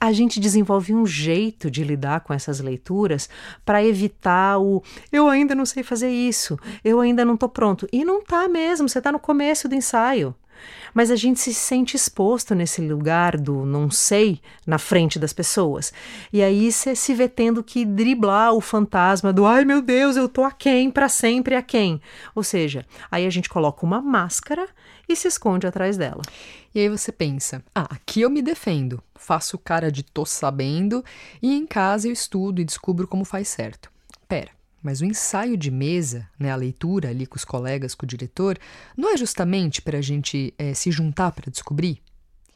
A 0.00 0.12
gente 0.12 0.38
desenvolve 0.38 0.94
um 0.94 1.04
jeito 1.04 1.70
de 1.70 1.82
lidar 1.82 2.20
com 2.20 2.32
essas 2.32 2.60
leituras 2.60 3.28
para 3.64 3.84
evitar 3.84 4.58
o 4.58 4.82
eu 5.10 5.28
ainda 5.28 5.54
não 5.54 5.66
sei 5.66 5.82
fazer 5.82 6.10
isso, 6.10 6.58
eu 6.84 7.00
ainda 7.00 7.24
não 7.24 7.36
tô 7.36 7.48
pronto. 7.48 7.88
E 7.92 8.04
não 8.04 8.22
tá 8.22 8.46
mesmo, 8.48 8.88
você 8.88 9.00
tá 9.00 9.10
no 9.10 9.18
começo 9.18 9.68
do 9.68 9.74
ensaio. 9.74 10.34
Mas 10.94 11.10
a 11.10 11.16
gente 11.16 11.40
se 11.40 11.52
sente 11.54 11.96
exposto 11.96 12.54
nesse 12.54 12.80
lugar 12.80 13.36
do 13.36 13.64
não 13.64 13.90
sei 13.90 14.40
na 14.66 14.78
frente 14.78 15.18
das 15.18 15.32
pessoas. 15.32 15.92
E 16.32 16.42
aí 16.42 16.70
você 16.72 16.94
se 16.94 17.14
vê 17.14 17.28
tendo 17.28 17.62
que 17.62 17.84
driblar 17.84 18.52
o 18.52 18.60
fantasma 18.60 19.32
do 19.32 19.46
ai 19.46 19.64
meu 19.64 19.80
Deus, 19.82 20.16
eu 20.16 20.28
tô 20.28 20.44
aquém 20.44 20.90
para 20.90 21.08
sempre 21.08 21.54
aquém. 21.54 22.00
Ou 22.34 22.42
seja, 22.42 22.84
aí 23.10 23.26
a 23.26 23.30
gente 23.30 23.48
coloca 23.48 23.84
uma 23.84 24.00
máscara 24.00 24.68
e 25.08 25.16
se 25.16 25.26
esconde 25.26 25.66
atrás 25.66 25.96
dela. 25.96 26.22
E 26.74 26.80
aí 26.80 26.88
você 26.88 27.10
pensa: 27.10 27.62
ah, 27.74 27.88
aqui 27.90 28.20
eu 28.20 28.30
me 28.30 28.42
defendo, 28.42 29.02
faço 29.14 29.58
cara 29.58 29.90
de 29.90 30.02
tô 30.02 30.24
sabendo, 30.24 31.04
e 31.42 31.54
em 31.54 31.66
casa 31.66 32.08
eu 32.08 32.12
estudo 32.12 32.60
e 32.60 32.64
descubro 32.64 33.08
como 33.08 33.24
faz 33.24 33.48
certo. 33.48 33.90
Pera, 34.28 34.50
mas 34.82 35.00
o 35.00 35.04
ensaio 35.04 35.56
de 35.56 35.70
mesa, 35.70 36.28
né, 36.38 36.50
a 36.50 36.56
leitura 36.56 37.10
ali 37.10 37.26
com 37.26 37.36
os 37.36 37.44
colegas, 37.44 37.94
com 37.94 38.04
o 38.04 38.08
diretor, 38.08 38.58
não 38.96 39.12
é 39.12 39.16
justamente 39.16 39.82
para 39.82 39.98
a 39.98 40.02
gente 40.02 40.54
eh, 40.58 40.74
se 40.74 40.90
juntar 40.90 41.32
para 41.32 41.50
descobrir? 41.50 42.00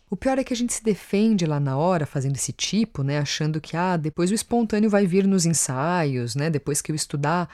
O 0.09 0.17
pior 0.17 0.39
é 0.39 0.45
que 0.45 0.53
a 0.53 0.57
gente 0.57 0.75
se 0.75 0.85
defende 0.85 1.47
lá 1.47 1.59
na 1.59 1.77
hora, 1.77 2.05
fazendo 2.05 2.37
esse 2.37 2.53
tipo, 2.53 3.03
né, 3.03 3.19
achando 3.19 3.61
que 3.61 3.77
ah, 3.77 3.97
depois 3.97 4.31
o 4.31 4.35
espontâneo 4.35 4.91
vai 4.91 5.07
vir 5.07 5.27
nos 5.27 5.47
ensaios, 5.47 6.35
né, 6.35 6.51
depois 6.51 6.83
que 6.83 6.93
eu 6.93 6.97
estudar. 6.97 7.49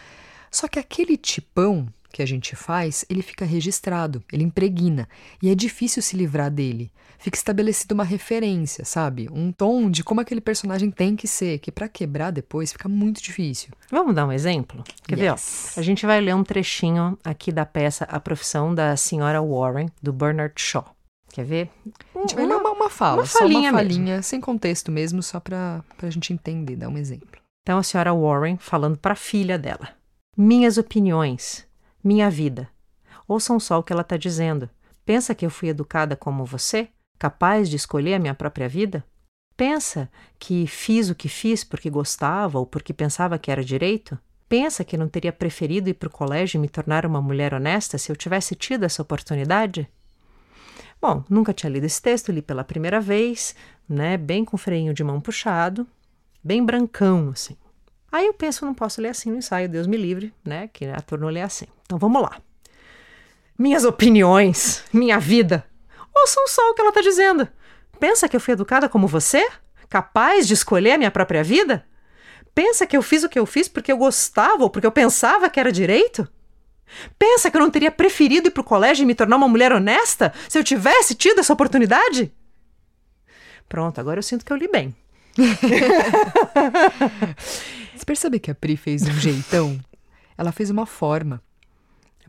Só 0.51 0.67
que 0.67 0.79
aquele 0.79 1.17
tipão 1.17 1.87
que 2.13 2.23
a 2.23 2.27
gente 2.27 2.57
faz, 2.57 3.05
ele 3.09 3.23
fica 3.23 3.45
registrado, 3.45 4.23
ele 4.33 4.45
impregna, 4.45 5.09
e 5.43 5.51
é 5.51 5.55
difícil 5.55 6.03
se 6.03 6.17
livrar 6.17 6.51
dele. 6.51 6.91
Fica 7.21 7.37
estabelecida 7.37 7.95
uma 7.95 8.05
referência, 8.05 8.85
sabe? 8.85 9.29
Um 9.33 9.51
tom 9.51 9.91
de 9.91 10.05
como 10.05 10.21
aquele 10.21 10.41
personagem 10.41 10.89
tem 10.91 11.17
que 11.17 11.27
ser, 11.27 11.59
que 11.59 11.73
para 11.73 11.89
quebrar 11.89 12.31
depois 12.31 12.71
fica 12.73 12.89
muito 12.89 13.21
difícil. 13.21 13.71
Vamos 13.91 14.15
dar 14.15 14.25
um 14.27 14.31
exemplo? 14.33 14.85
Quer 15.03 15.17
ver? 15.17 15.31
Ó, 15.31 15.35
Yes. 15.35 15.77
a 15.77 15.83
gente 15.83 16.07
vai 16.07 16.21
ler 16.21 16.35
um 16.35 16.45
trechinho 16.45 17.19
aqui 17.25 17.51
da 17.51 17.67
peça 17.67 18.05
A 18.05 18.21
Profissão 18.21 18.73
da 18.75 18.97
Senhora 18.97 19.43
Warren, 19.43 19.89
do 20.01 20.13
Bernard 20.13 20.55
Shaw. 20.57 20.95
Quer 21.33 21.45
ver? 21.45 21.71
A 22.15 22.21
gente 22.21 22.35
vai 22.37 22.47
ler 22.47 22.55
uma, 22.55 22.71
uma 22.71 22.89
fala, 22.89 23.23
uma 23.23 23.27
falinha 23.27 23.71
uma 23.73 23.83
mesmo. 23.83 23.95
falinha, 23.95 24.23
sem 24.23 24.41
contexto 24.41 24.91
mesmo, 24.91 25.23
só 25.23 25.39
pra, 25.41 25.85
pra 25.97 26.09
gente 26.09 26.33
entender, 26.33 26.77
dar 26.77 26.89
um 26.89 26.97
exemplo. 26.97 27.39
Então, 27.63 27.79
a 27.79 27.83
senhora 27.83 28.15
Warren 28.15 28.57
falando 28.57 28.97
para 28.97 29.13
a 29.13 29.17
filha 29.17 29.59
dela: 29.59 29.91
Minhas 30.37 30.79
opiniões, 30.79 31.67
minha 32.03 32.31
vida. 32.31 32.69
Ouçam 33.27 33.59
só 33.61 33.79
o 33.79 33.83
que 33.83 33.93
ela 33.93 34.03
está 34.03 34.17
dizendo. 34.17 34.71
Pensa 35.05 35.35
que 35.35 35.45
eu 35.45 35.51
fui 35.51 35.69
educada 35.69 36.17
como 36.17 36.45
você, 36.45 36.89
capaz 37.19 37.69
de 37.69 37.77
escolher 37.77 38.15
a 38.15 38.19
minha 38.19 38.35
própria 38.35 38.69
vida? 38.69 39.05
Pensa 39.57 40.09
que 40.39 40.67
fiz 40.67 41.11
o 41.11 41.15
que 41.15 41.29
fiz 41.29 41.65
porque 41.65 41.91
gostava 41.91 42.59
ou 42.59 42.67
porque 42.67 42.93
pensava 42.93 43.39
que 43.39 43.51
era 43.51 43.65
direito? 43.65 44.19
Pensa 44.49 44.85
que 44.85 44.97
não 44.97 45.09
teria 45.09 45.33
preferido 45.33 45.91
ir 45.91 45.95
para 45.95 46.07
o 46.07 46.13
colégio 46.13 46.57
e 46.57 46.61
me 46.61 46.69
tornar 46.69 47.05
uma 47.05 47.21
mulher 47.21 47.53
honesta 47.53 47.99
se 47.99 48.11
eu 48.11 48.17
tivesse 48.17 48.55
tido 48.55 48.85
essa 48.85 49.03
oportunidade? 49.03 49.89
Bom, 51.01 51.23
nunca 51.29 51.53
tinha 51.53 51.71
lido 51.71 51.85
esse 51.85 52.01
texto, 52.01 52.33
li 52.33 52.41
pela 52.41 52.65
primeira 52.65 53.01
vez, 53.01 53.55
né, 53.89 54.17
bem 54.17 54.45
com 54.45 54.57
freinho 54.57 54.95
de 54.95 55.05
mão 55.05 55.21
puxado, 55.21 55.87
bem 56.43 56.65
brancão, 56.65 57.31
assim. 57.31 57.57
Aí 58.11 58.27
eu 58.27 58.35
penso, 58.35 58.65
não 58.65 58.75
posso 58.75 59.01
ler 59.01 59.11
assim 59.11 59.31
no 59.31 59.37
ensaio, 59.37 59.69
Deus 59.69 59.87
me 59.87 59.97
livre, 59.97 60.33
né, 60.45 60.69
que 60.69 60.87
ator 60.87 61.19
não 61.19 61.29
lê 61.29 61.43
assim. 61.43 61.67
Então 61.89 61.97
vamos 61.97 62.21
lá. 62.21 62.37
Minhas 63.59 63.83
opiniões, 63.83 64.85
minha 64.93 65.19
vida. 65.19 65.65
Ouçam 66.15 66.47
só 66.47 66.71
o 66.71 66.75
que 66.75 66.83
ela 66.83 66.91
está 66.91 67.01
dizendo. 67.01 67.49
Pensa 67.99 68.29
que 68.29 68.37
eu 68.37 68.41
fui 68.41 68.53
educada 68.53 68.91
como 68.91 69.09
você? 69.09 69.49
Capaz 69.89 70.47
de 70.47 70.53
escolher 70.53 70.93
a 70.93 70.99
minha 70.99 71.11
própria 71.11 71.43
vida? 71.43 71.87
Pensa 72.55 72.87
que 72.87 72.95
eu 72.95 73.01
fiz 73.01 73.25
o 73.25 73.29
que 73.29 73.39
eu 73.39 73.47
fiz 73.47 73.69
porque 73.69 73.91
eu 73.91 73.97
gostava 73.97 74.65
ou 74.65 74.69
porque 74.69 74.87
eu 74.87 74.93
pensava 74.93 75.49
que 75.49 75.59
era 75.59 75.73
direito? 75.73 76.29
Pensa 77.19 77.51
que 77.51 77.57
eu 77.57 77.61
não 77.63 77.71
teria 77.71 77.91
preferido 77.91 78.49
ir 78.49 78.51
para 78.51 78.61
o 78.61 78.65
colégio 78.65 79.05
e 79.05 79.07
me 79.07 79.15
tornar 79.15 79.37
uma 79.37 79.49
mulher 79.49 79.73
honesta 79.73 80.35
se 80.47 80.59
eu 80.59 80.65
tivesse 80.65 81.15
tido 81.15 81.41
essa 81.41 81.55
oportunidade? 81.55 82.31
Pronto, 83.67 83.99
agora 83.99 84.19
eu 84.19 84.23
sinto 84.23 84.45
que 84.45 84.53
eu 84.53 84.59
li 84.59 84.69
bem. 84.69 84.95
Você 87.97 88.05
percebe 88.05 88.39
que 88.39 88.51
a 88.51 88.55
Pri 88.55 88.77
fez 88.77 89.09
um 89.09 89.19
jeitão? 89.19 89.81
Ela 90.37 90.53
fez 90.53 90.69
uma 90.69 90.85
forma. 90.85 91.43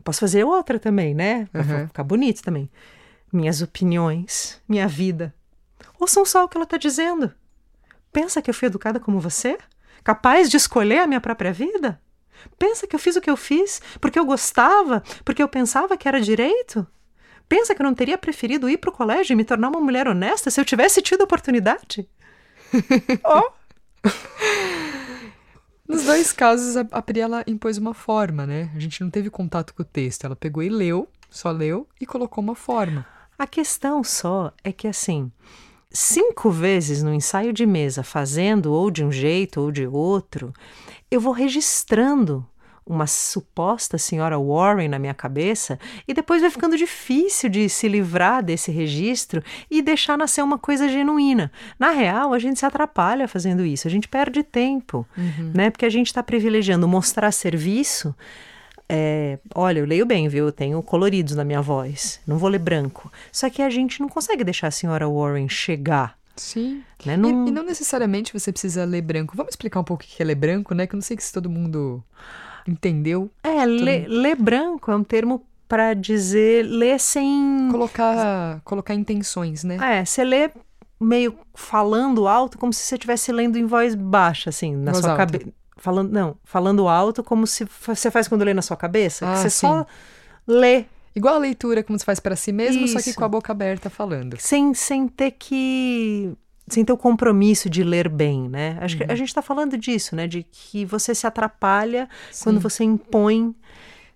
Eu 0.00 0.04
posso 0.04 0.20
fazer 0.20 0.44
outra 0.44 0.78
também, 0.78 1.14
né? 1.14 1.46
Pra 1.52 1.60
Uhum. 1.62 1.86
ficar 1.88 2.02
bonito 2.02 2.42
também. 2.42 2.70
Minhas 3.30 3.60
opiniões, 3.60 4.58
minha 4.66 4.88
vida. 4.88 5.34
Ouçam 5.98 6.24
só 6.24 6.42
o 6.42 6.48
que 6.48 6.56
ela 6.56 6.64
está 6.64 6.78
dizendo. 6.78 7.30
Pensa 8.10 8.40
que 8.40 8.48
eu 8.48 8.54
fui 8.54 8.66
educada 8.66 8.98
como 8.98 9.20
você? 9.20 9.58
Capaz 10.02 10.48
de 10.48 10.56
escolher 10.56 11.00
a 11.00 11.06
minha 11.06 11.20
própria 11.20 11.52
vida? 11.52 12.00
Pensa 12.58 12.86
que 12.86 12.96
eu 12.96 12.98
fiz 12.98 13.14
o 13.16 13.20
que 13.20 13.28
eu 13.28 13.36
fiz 13.36 13.82
porque 14.00 14.18
eu 14.18 14.24
gostava, 14.24 15.02
porque 15.22 15.42
eu 15.42 15.48
pensava 15.48 15.98
que 15.98 16.08
era 16.08 16.18
direito? 16.18 16.86
Pensa 17.46 17.74
que 17.74 17.82
eu 17.82 17.84
não 17.86 17.94
teria 17.94 18.16
preferido 18.16 18.70
ir 18.70 18.78
para 18.78 18.88
o 18.88 18.92
colégio 18.94 19.34
e 19.34 19.36
me 19.36 19.44
tornar 19.44 19.68
uma 19.68 19.80
mulher 19.82 20.08
honesta 20.08 20.50
se 20.50 20.58
eu 20.58 20.64
tivesse 20.64 21.02
tido 21.02 21.20
oportunidade? 21.22 22.08
oh! 23.22 23.52
Nos 25.90 26.04
dois 26.04 26.30
casos, 26.30 26.76
a, 26.76 26.86
a 26.92 27.02
Pri 27.02 27.18
ela 27.18 27.42
impôs 27.48 27.76
uma 27.76 27.92
forma, 27.92 28.46
né? 28.46 28.70
A 28.76 28.78
gente 28.78 29.00
não 29.02 29.10
teve 29.10 29.28
contato 29.28 29.74
com 29.74 29.82
o 29.82 29.84
texto. 29.84 30.24
Ela 30.24 30.36
pegou 30.36 30.62
e 30.62 30.68
leu, 30.68 31.08
só 31.28 31.50
leu 31.50 31.84
e 32.00 32.06
colocou 32.06 32.44
uma 32.44 32.54
forma. 32.54 33.04
A 33.36 33.44
questão 33.44 34.04
só 34.04 34.52
é 34.62 34.70
que, 34.70 34.86
assim, 34.86 35.32
cinco 35.90 36.48
vezes 36.48 37.02
no 37.02 37.12
ensaio 37.12 37.52
de 37.52 37.66
mesa, 37.66 38.04
fazendo 38.04 38.72
ou 38.72 38.88
de 38.88 39.04
um 39.04 39.10
jeito 39.10 39.60
ou 39.60 39.72
de 39.72 39.84
outro, 39.84 40.52
eu 41.10 41.20
vou 41.20 41.32
registrando 41.32 42.46
uma 42.90 43.06
suposta 43.06 43.96
senhora 43.96 44.36
Warren 44.36 44.88
na 44.88 44.98
minha 44.98 45.14
cabeça 45.14 45.78
e 46.08 46.12
depois 46.12 46.42
vai 46.42 46.50
ficando 46.50 46.76
difícil 46.76 47.48
de 47.48 47.68
se 47.68 47.88
livrar 47.88 48.42
desse 48.42 48.72
registro 48.72 49.42
e 49.70 49.80
deixar 49.80 50.18
nascer 50.18 50.42
uma 50.42 50.58
coisa 50.58 50.88
genuína. 50.88 51.52
Na 51.78 51.90
real, 51.90 52.34
a 52.34 52.38
gente 52.38 52.58
se 52.58 52.66
atrapalha 52.66 53.28
fazendo 53.28 53.64
isso, 53.64 53.86
a 53.86 53.90
gente 53.90 54.08
perde 54.08 54.42
tempo, 54.42 55.06
uhum. 55.16 55.52
né? 55.54 55.70
Porque 55.70 55.86
a 55.86 55.90
gente 55.90 56.08
está 56.08 56.22
privilegiando 56.22 56.88
mostrar 56.88 57.30
serviço. 57.30 58.14
É, 58.88 59.38
olha, 59.54 59.78
eu 59.78 59.86
leio 59.86 60.04
bem, 60.04 60.28
viu? 60.28 60.46
Eu 60.46 60.52
tenho 60.52 60.82
coloridos 60.82 61.36
na 61.36 61.44
minha 61.44 61.62
voz. 61.62 62.20
Não 62.26 62.38
vou 62.38 62.48
ler 62.50 62.58
branco. 62.58 63.10
Só 63.30 63.48
que 63.48 63.62
a 63.62 63.70
gente 63.70 64.00
não 64.00 64.08
consegue 64.08 64.42
deixar 64.42 64.66
a 64.66 64.72
senhora 64.72 65.08
Warren 65.08 65.48
chegar 65.48 66.18
Sim. 66.40 66.82
Né? 67.04 67.16
Não... 67.16 67.46
E, 67.46 67.48
e, 67.48 67.52
não 67.52 67.62
necessariamente 67.62 68.32
você 68.32 68.50
precisa 68.50 68.84
ler 68.84 69.02
branco. 69.02 69.36
Vamos 69.36 69.52
explicar 69.52 69.80
um 69.80 69.84
pouco 69.84 70.02
o 70.02 70.06
que 70.06 70.22
é 70.22 70.24
ler 70.24 70.34
branco, 70.34 70.74
né? 70.74 70.86
Que 70.86 70.94
eu 70.94 70.96
não 70.96 71.02
sei 71.02 71.16
se 71.20 71.32
todo 71.32 71.50
mundo 71.50 72.02
Entendeu? 72.66 73.30
É, 73.42 73.64
ler, 73.64 74.06
ler 74.08 74.36
branco 74.36 74.90
é 74.90 74.96
um 74.96 75.04
termo 75.04 75.44
para 75.68 75.94
dizer 75.94 76.64
ler 76.64 76.98
sem. 76.98 77.68
Colocar, 77.70 78.60
colocar 78.64 78.94
intenções, 78.94 79.62
né? 79.62 79.78
É, 79.80 80.04
você 80.04 80.24
lê 80.24 80.50
meio 81.00 81.38
falando 81.54 82.28
alto, 82.28 82.58
como 82.58 82.72
se 82.72 82.82
você 82.82 82.96
estivesse 82.96 83.32
lendo 83.32 83.56
em 83.56 83.64
voz 83.64 83.94
baixa, 83.94 84.50
assim, 84.50 84.74
na 84.76 84.92
voz 84.92 85.04
sua 85.04 85.16
cabeça. 85.16 85.46
Falando, 85.76 86.12
não, 86.12 86.36
falando 86.44 86.88
alto, 86.88 87.22
como 87.22 87.46
se 87.46 87.66
você 87.86 88.10
faz 88.10 88.28
quando 88.28 88.44
lê 88.44 88.52
na 88.52 88.60
sua 88.60 88.76
cabeça, 88.76 89.26
ah, 89.26 89.36
você 89.36 89.48
sim. 89.48 89.66
só 89.66 89.86
lê. 90.46 90.84
Igual 91.14 91.36
a 91.36 91.38
leitura, 91.38 91.82
como 91.82 91.98
se 91.98 92.04
faz 92.04 92.20
para 92.20 92.36
si 92.36 92.52
mesmo, 92.52 92.84
Isso. 92.84 92.92
só 92.92 93.02
que 93.02 93.14
com 93.14 93.24
a 93.24 93.28
boca 93.28 93.50
aberta 93.50 93.88
falando. 93.88 94.36
Sem, 94.38 94.74
sem 94.74 95.08
ter 95.08 95.32
que 95.32 96.36
sem 96.70 96.84
ter 96.84 96.92
o 96.92 96.96
compromisso 96.96 97.68
de 97.68 97.82
ler 97.82 98.08
bem, 98.08 98.48
né? 98.48 98.78
Acho 98.80 98.94
uhum. 98.94 98.98
que 98.98 99.04
a 99.04 99.10
uhum. 99.10 99.16
gente 99.16 99.28
está 99.28 99.42
falando 99.42 99.76
disso, 99.76 100.16
né? 100.16 100.26
De 100.26 100.44
que 100.44 100.84
você 100.84 101.14
se 101.14 101.26
atrapalha 101.26 102.08
Sim. 102.30 102.44
quando 102.44 102.60
você 102.60 102.84
impõe. 102.84 103.54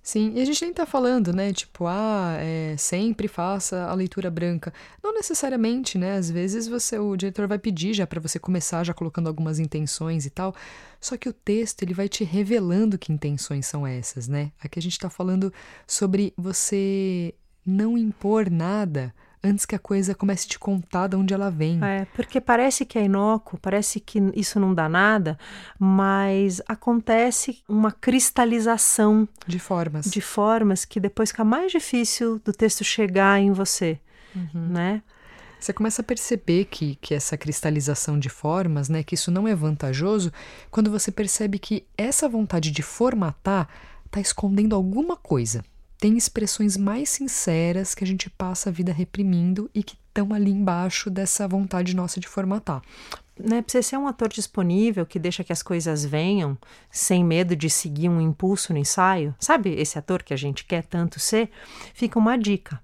Sim, 0.03 0.35
e 0.35 0.43
a 0.43 0.45
gente 0.45 0.61
nem 0.61 0.71
está 0.71 0.85
falando, 0.85 1.33
né? 1.33 1.51
Tipo, 1.53 1.87
ah, 1.87 2.37
é, 2.39 2.77
sempre 2.77 3.27
faça 3.27 3.85
a 3.87 3.95
leitura 3.95 4.31
branca. 4.31 4.73
Não 5.03 5.15
necessariamente, 5.15 5.97
né? 5.97 6.17
Às 6.17 6.31
vezes 6.31 6.69
você, 6.69 6.99
o 6.99 7.17
diretor 7.17 7.49
vai 7.49 7.59
pedir 7.59 7.95
já 7.95 8.07
para 8.07 8.21
você 8.21 8.39
começar 8.39 8.85
já 8.85 8.93
colocando 8.93 9.29
algumas 9.29 9.59
intenções 9.59 10.27
e 10.27 10.31
tal. 10.31 10.55
Só 11.01 11.17
que 11.17 11.27
o 11.29 11.33
texto 11.33 11.83
ele 11.83 11.95
vai 11.95 12.07
te 12.07 12.23
revelando 12.23 12.99
que 12.99 13.13
intenções 13.13 13.67
são 13.67 13.87
essas, 13.87 14.29
né? 14.29 14.53
Aqui 14.63 14.79
a 14.79 14.83
gente 14.83 14.93
está 14.93 15.09
falando 15.09 15.53
sobre 15.87 16.35
você 16.37 17.35
não 17.65 17.97
impor 17.97 18.51
nada 18.51 19.15
antes 19.45 19.67
que 19.67 19.75
a 19.75 19.79
coisa 19.79 20.15
comece 20.15 20.47
a 20.47 20.51
te 20.51 20.59
contar 20.59 21.09
de 21.09 21.17
onde 21.17 21.35
ela 21.35 21.51
vem. 21.51 21.79
É, 21.85 22.07
porque 22.15 22.41
parece 22.41 22.85
que 22.87 22.99
é 22.99 23.05
inócuo, 23.05 23.59
parece 23.61 24.01
que 24.01 24.19
isso 24.35 24.59
não 24.59 24.75
dá 24.75 24.89
nada, 24.89 25.39
mas 25.79 26.63
acontece 26.67 27.63
uma 27.69 27.93
cristalização 27.93 29.29
de 29.47 29.59
formas. 29.59 30.07
De 30.07 30.21
formas 30.21 30.85
que 30.85 30.99
depois 30.99 31.31
fica 31.31 31.45
mais 31.45 31.71
difícil 31.71 32.41
do 32.43 32.53
texto 32.53 32.83
chegar 32.83 33.39
em 33.39 33.53
você, 33.53 34.01
uhum. 34.35 34.69
né? 34.69 35.03
Você 35.61 35.73
começa 35.73 36.03
a 36.03 36.05
perceber 36.05 36.67
que, 36.67 36.97
que 36.97 37.15
essa 37.15 37.39
cristalização 37.39 38.19
de 38.19 38.29
formas, 38.29 38.91
né, 38.91 39.03
que 39.03 39.15
isso 39.15 39.31
não 39.31 39.49
é 39.49 39.55
vantajoso, 39.55 40.31
quando 40.71 40.91
você 40.91 41.11
percebe 41.11 41.59
que 41.59 41.87
essa 41.97 42.29
vontade 42.29 42.71
de 42.71 42.83
formatar 42.83 43.67
está 44.05 44.21
escondendo 44.21 44.77
alguma 44.77 45.17
coisa 45.17 45.65
tem 46.05 46.19
expressões 46.19 46.77
mais 46.77 47.09
sinceras 47.09 47.95
que 47.95 48.05
a 48.05 48.07
gente 48.07 48.29
passa 48.29 48.69
a 48.69 48.73
vida 48.73 48.93
reprimindo 48.93 49.71
e 49.75 49.83
que 49.83 49.97
estão 50.07 50.35
ali 50.35 50.51
embaixo 50.51 51.09
dessa 51.09 51.49
vontade 51.49 51.97
nossa 51.97 52.21
de 52.21 52.29
formatar. 52.29 52.83
Né, 53.41 53.65
você 53.67 53.83
ser 53.83 53.97
um 53.97 54.07
ator 54.07 54.29
disponível 54.29 55.07
que 55.07 55.19
deixa 55.19 55.43
que 55.43 55.51
as 55.51 55.63
coisas 55.63 56.05
venham 56.05 56.59
sem 56.91 57.25
medo 57.25 57.57
de 57.57 57.71
seguir 57.71 58.11
um 58.11 58.21
impulso 58.21 58.75
no 58.75 58.79
ensaio, 58.79 59.35
sabe 59.41 59.71
esse 59.81 59.99
ator 59.99 60.23
que 60.23 60.35
a 60.35 60.37
gente 60.37 60.67
quer 60.67 60.85
tanto 60.85 61.19
ser? 61.19 61.49
Fica 61.95 62.19
uma 62.19 62.37
dica. 62.37 62.79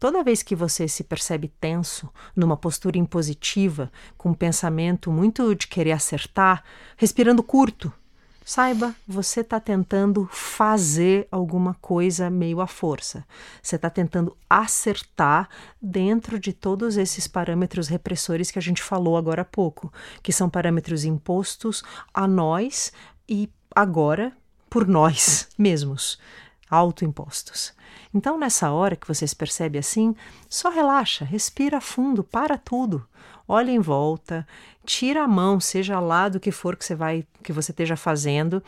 Toda 0.00 0.24
vez 0.24 0.42
que 0.42 0.56
você 0.56 0.88
se 0.88 1.04
percebe 1.04 1.52
tenso, 1.60 2.12
numa 2.34 2.56
postura 2.56 2.98
impositiva, 2.98 3.88
com 4.16 4.30
um 4.30 4.34
pensamento 4.34 5.12
muito 5.12 5.54
de 5.54 5.68
querer 5.68 5.92
acertar, 5.92 6.64
respirando 6.96 7.40
curto, 7.40 7.92
Saiba, 8.48 8.94
você 9.06 9.42
está 9.42 9.60
tentando 9.60 10.26
fazer 10.32 11.28
alguma 11.30 11.74
coisa 11.82 12.30
meio 12.30 12.62
à 12.62 12.66
força. 12.66 13.26
Você 13.62 13.76
está 13.76 13.90
tentando 13.90 14.34
acertar 14.48 15.50
dentro 15.82 16.40
de 16.40 16.54
todos 16.54 16.96
esses 16.96 17.28
parâmetros 17.28 17.88
repressores 17.88 18.50
que 18.50 18.58
a 18.58 18.62
gente 18.62 18.82
falou 18.82 19.18
agora 19.18 19.42
há 19.42 19.44
pouco, 19.44 19.92
que 20.22 20.32
são 20.32 20.48
parâmetros 20.48 21.04
impostos 21.04 21.82
a 22.14 22.26
nós 22.26 22.90
e 23.28 23.50
agora 23.76 24.32
por 24.70 24.86
nós 24.88 25.46
mesmos, 25.58 26.18
autoimpostos. 26.70 27.72
Então, 28.12 28.38
nessa 28.38 28.70
hora 28.70 28.96
que 28.96 29.08
você 29.08 29.26
se 29.26 29.36
percebe 29.36 29.78
assim, 29.78 30.14
só 30.48 30.70
relaxa, 30.70 31.24
respira 31.24 31.80
fundo, 31.80 32.24
para 32.24 32.56
tudo 32.56 33.06
olha 33.48 33.70
em 33.70 33.80
volta, 33.80 34.46
tira 34.84 35.24
a 35.24 35.28
mão, 35.28 35.58
seja 35.58 35.98
lá 35.98 36.28
do 36.28 36.38
que 36.38 36.52
for 36.52 36.76
que 36.76 36.84
você 36.84 36.94
vai 36.94 37.26
que 37.42 37.52
você 37.52 37.72
esteja 37.72 37.96
fazendo, 37.96 38.62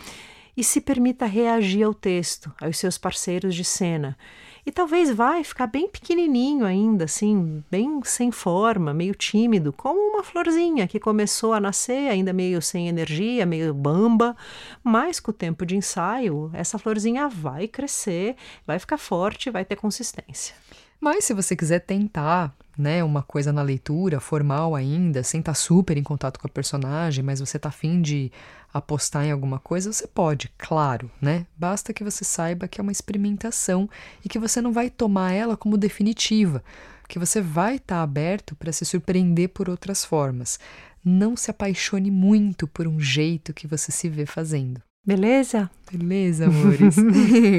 e 0.56 0.64
se 0.64 0.80
permita 0.80 1.26
reagir 1.26 1.84
ao 1.84 1.92
texto, 1.92 2.52
aos 2.60 2.78
seus 2.78 2.96
parceiros 2.96 3.54
de 3.54 3.64
cena. 3.64 4.16
E 4.64 4.70
talvez 4.70 5.10
vai 5.10 5.42
ficar 5.42 5.66
bem 5.66 5.88
pequenininho 5.88 6.64
ainda, 6.64 7.04
assim, 7.04 7.64
bem 7.70 8.00
sem 8.04 8.30
forma, 8.30 8.92
meio 8.92 9.14
tímido, 9.14 9.72
como 9.72 9.98
uma 9.98 10.22
florzinha 10.22 10.86
que 10.86 11.00
começou 11.00 11.52
a 11.52 11.60
nascer 11.60 12.10
ainda 12.10 12.32
meio 12.32 12.60
sem 12.60 12.88
energia, 12.88 13.46
meio 13.46 13.72
bamba, 13.72 14.36
mas 14.84 15.18
com 15.18 15.30
o 15.30 15.34
tempo 15.34 15.64
de 15.64 15.76
ensaio, 15.76 16.50
essa 16.52 16.78
florzinha 16.78 17.28
vai 17.28 17.66
crescer, 17.66 18.36
vai 18.66 18.78
ficar 18.78 18.98
forte, 18.98 19.50
vai 19.50 19.64
ter 19.64 19.76
consistência. 19.76 20.54
Mas 21.00 21.24
se 21.24 21.32
você 21.32 21.56
quiser 21.56 21.80
tentar 21.80 22.54
né, 22.80 23.04
uma 23.04 23.22
coisa 23.22 23.52
na 23.52 23.62
leitura, 23.62 24.18
formal 24.18 24.74
ainda, 24.74 25.22
sem 25.22 25.40
estar 25.40 25.52
tá 25.52 25.58
super 25.58 25.96
em 25.96 26.02
contato 26.02 26.40
com 26.40 26.46
a 26.46 26.50
personagem, 26.50 27.22
mas 27.22 27.40
você 27.40 27.58
tá 27.58 27.68
afim 27.68 28.00
de 28.00 28.32
apostar 28.72 29.24
em 29.24 29.30
alguma 29.30 29.58
coisa, 29.58 29.92
você 29.92 30.06
pode, 30.06 30.50
claro, 30.56 31.10
né? 31.20 31.46
Basta 31.56 31.92
que 31.92 32.04
você 32.04 32.24
saiba 32.24 32.68
que 32.68 32.80
é 32.80 32.82
uma 32.82 32.92
experimentação 32.92 33.88
e 34.24 34.28
que 34.28 34.38
você 34.38 34.60
não 34.60 34.72
vai 34.72 34.88
tomar 34.88 35.32
ela 35.32 35.56
como 35.56 35.76
definitiva, 35.76 36.62
que 37.08 37.18
você 37.18 37.40
vai 37.40 37.76
estar 37.76 37.96
tá 37.96 38.02
aberto 38.02 38.54
para 38.54 38.72
se 38.72 38.84
surpreender 38.84 39.48
por 39.50 39.68
outras 39.68 40.04
formas. 40.04 40.58
Não 41.04 41.36
se 41.36 41.50
apaixone 41.50 42.10
muito 42.10 42.66
por 42.68 42.86
um 42.86 43.00
jeito 43.00 43.52
que 43.52 43.66
você 43.66 43.90
se 43.90 44.08
vê 44.08 44.24
fazendo. 44.26 44.80
Beleza? 45.04 45.70
Beleza, 45.90 46.46
amores. 46.46 46.96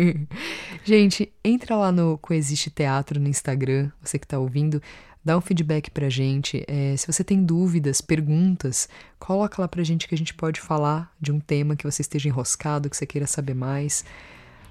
gente, 0.86 1.32
entra 1.44 1.76
lá 1.76 1.92
no 1.92 2.18
Coexiste 2.18 2.70
Teatro 2.70 3.20
no 3.20 3.28
Instagram, 3.28 3.92
você 4.02 4.20
que 4.20 4.26
está 4.26 4.40
ouvindo, 4.40 4.82
dá 5.24 5.38
um 5.38 5.42
feedback 5.42 5.90
pra 5.92 6.10
gente. 6.10 6.64
É, 6.68 6.96
se 6.98 7.08
você 7.08 7.24
tem 7.24 7.44
dúvidas, 7.44 8.02
perguntas, 8.02 8.90
coloca 9.20 9.62
lá 9.62 9.68
pra 9.68 9.84
gente 9.84 10.08
que 10.08 10.16
a 10.16 10.18
gente 10.18 10.34
pode 10.34 10.60
falar 10.60 11.12
de 11.20 11.32
um 11.32 11.40
tema 11.40 11.76
que 11.76 11.86
você 11.86 12.02
esteja 12.02 12.30
enroscado, 12.30 12.90
que 12.90 12.98
você 12.98 13.06
queira 13.06 13.28
saber 13.28 13.54
mais. 13.54 14.04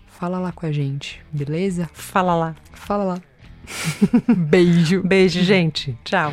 Fala 0.07 0.39
lá 0.39 0.53
com 0.53 0.67
a 0.67 0.73
gente, 0.73 1.23
beleza? 1.33 1.89
Fala 1.93 2.35
lá. 2.35 2.57
Fala 2.73 3.05
lá. 3.05 3.23
Beijo. 4.37 5.03
Beijo, 5.03 5.43
gente. 5.43 5.97
Tchau. 6.05 6.33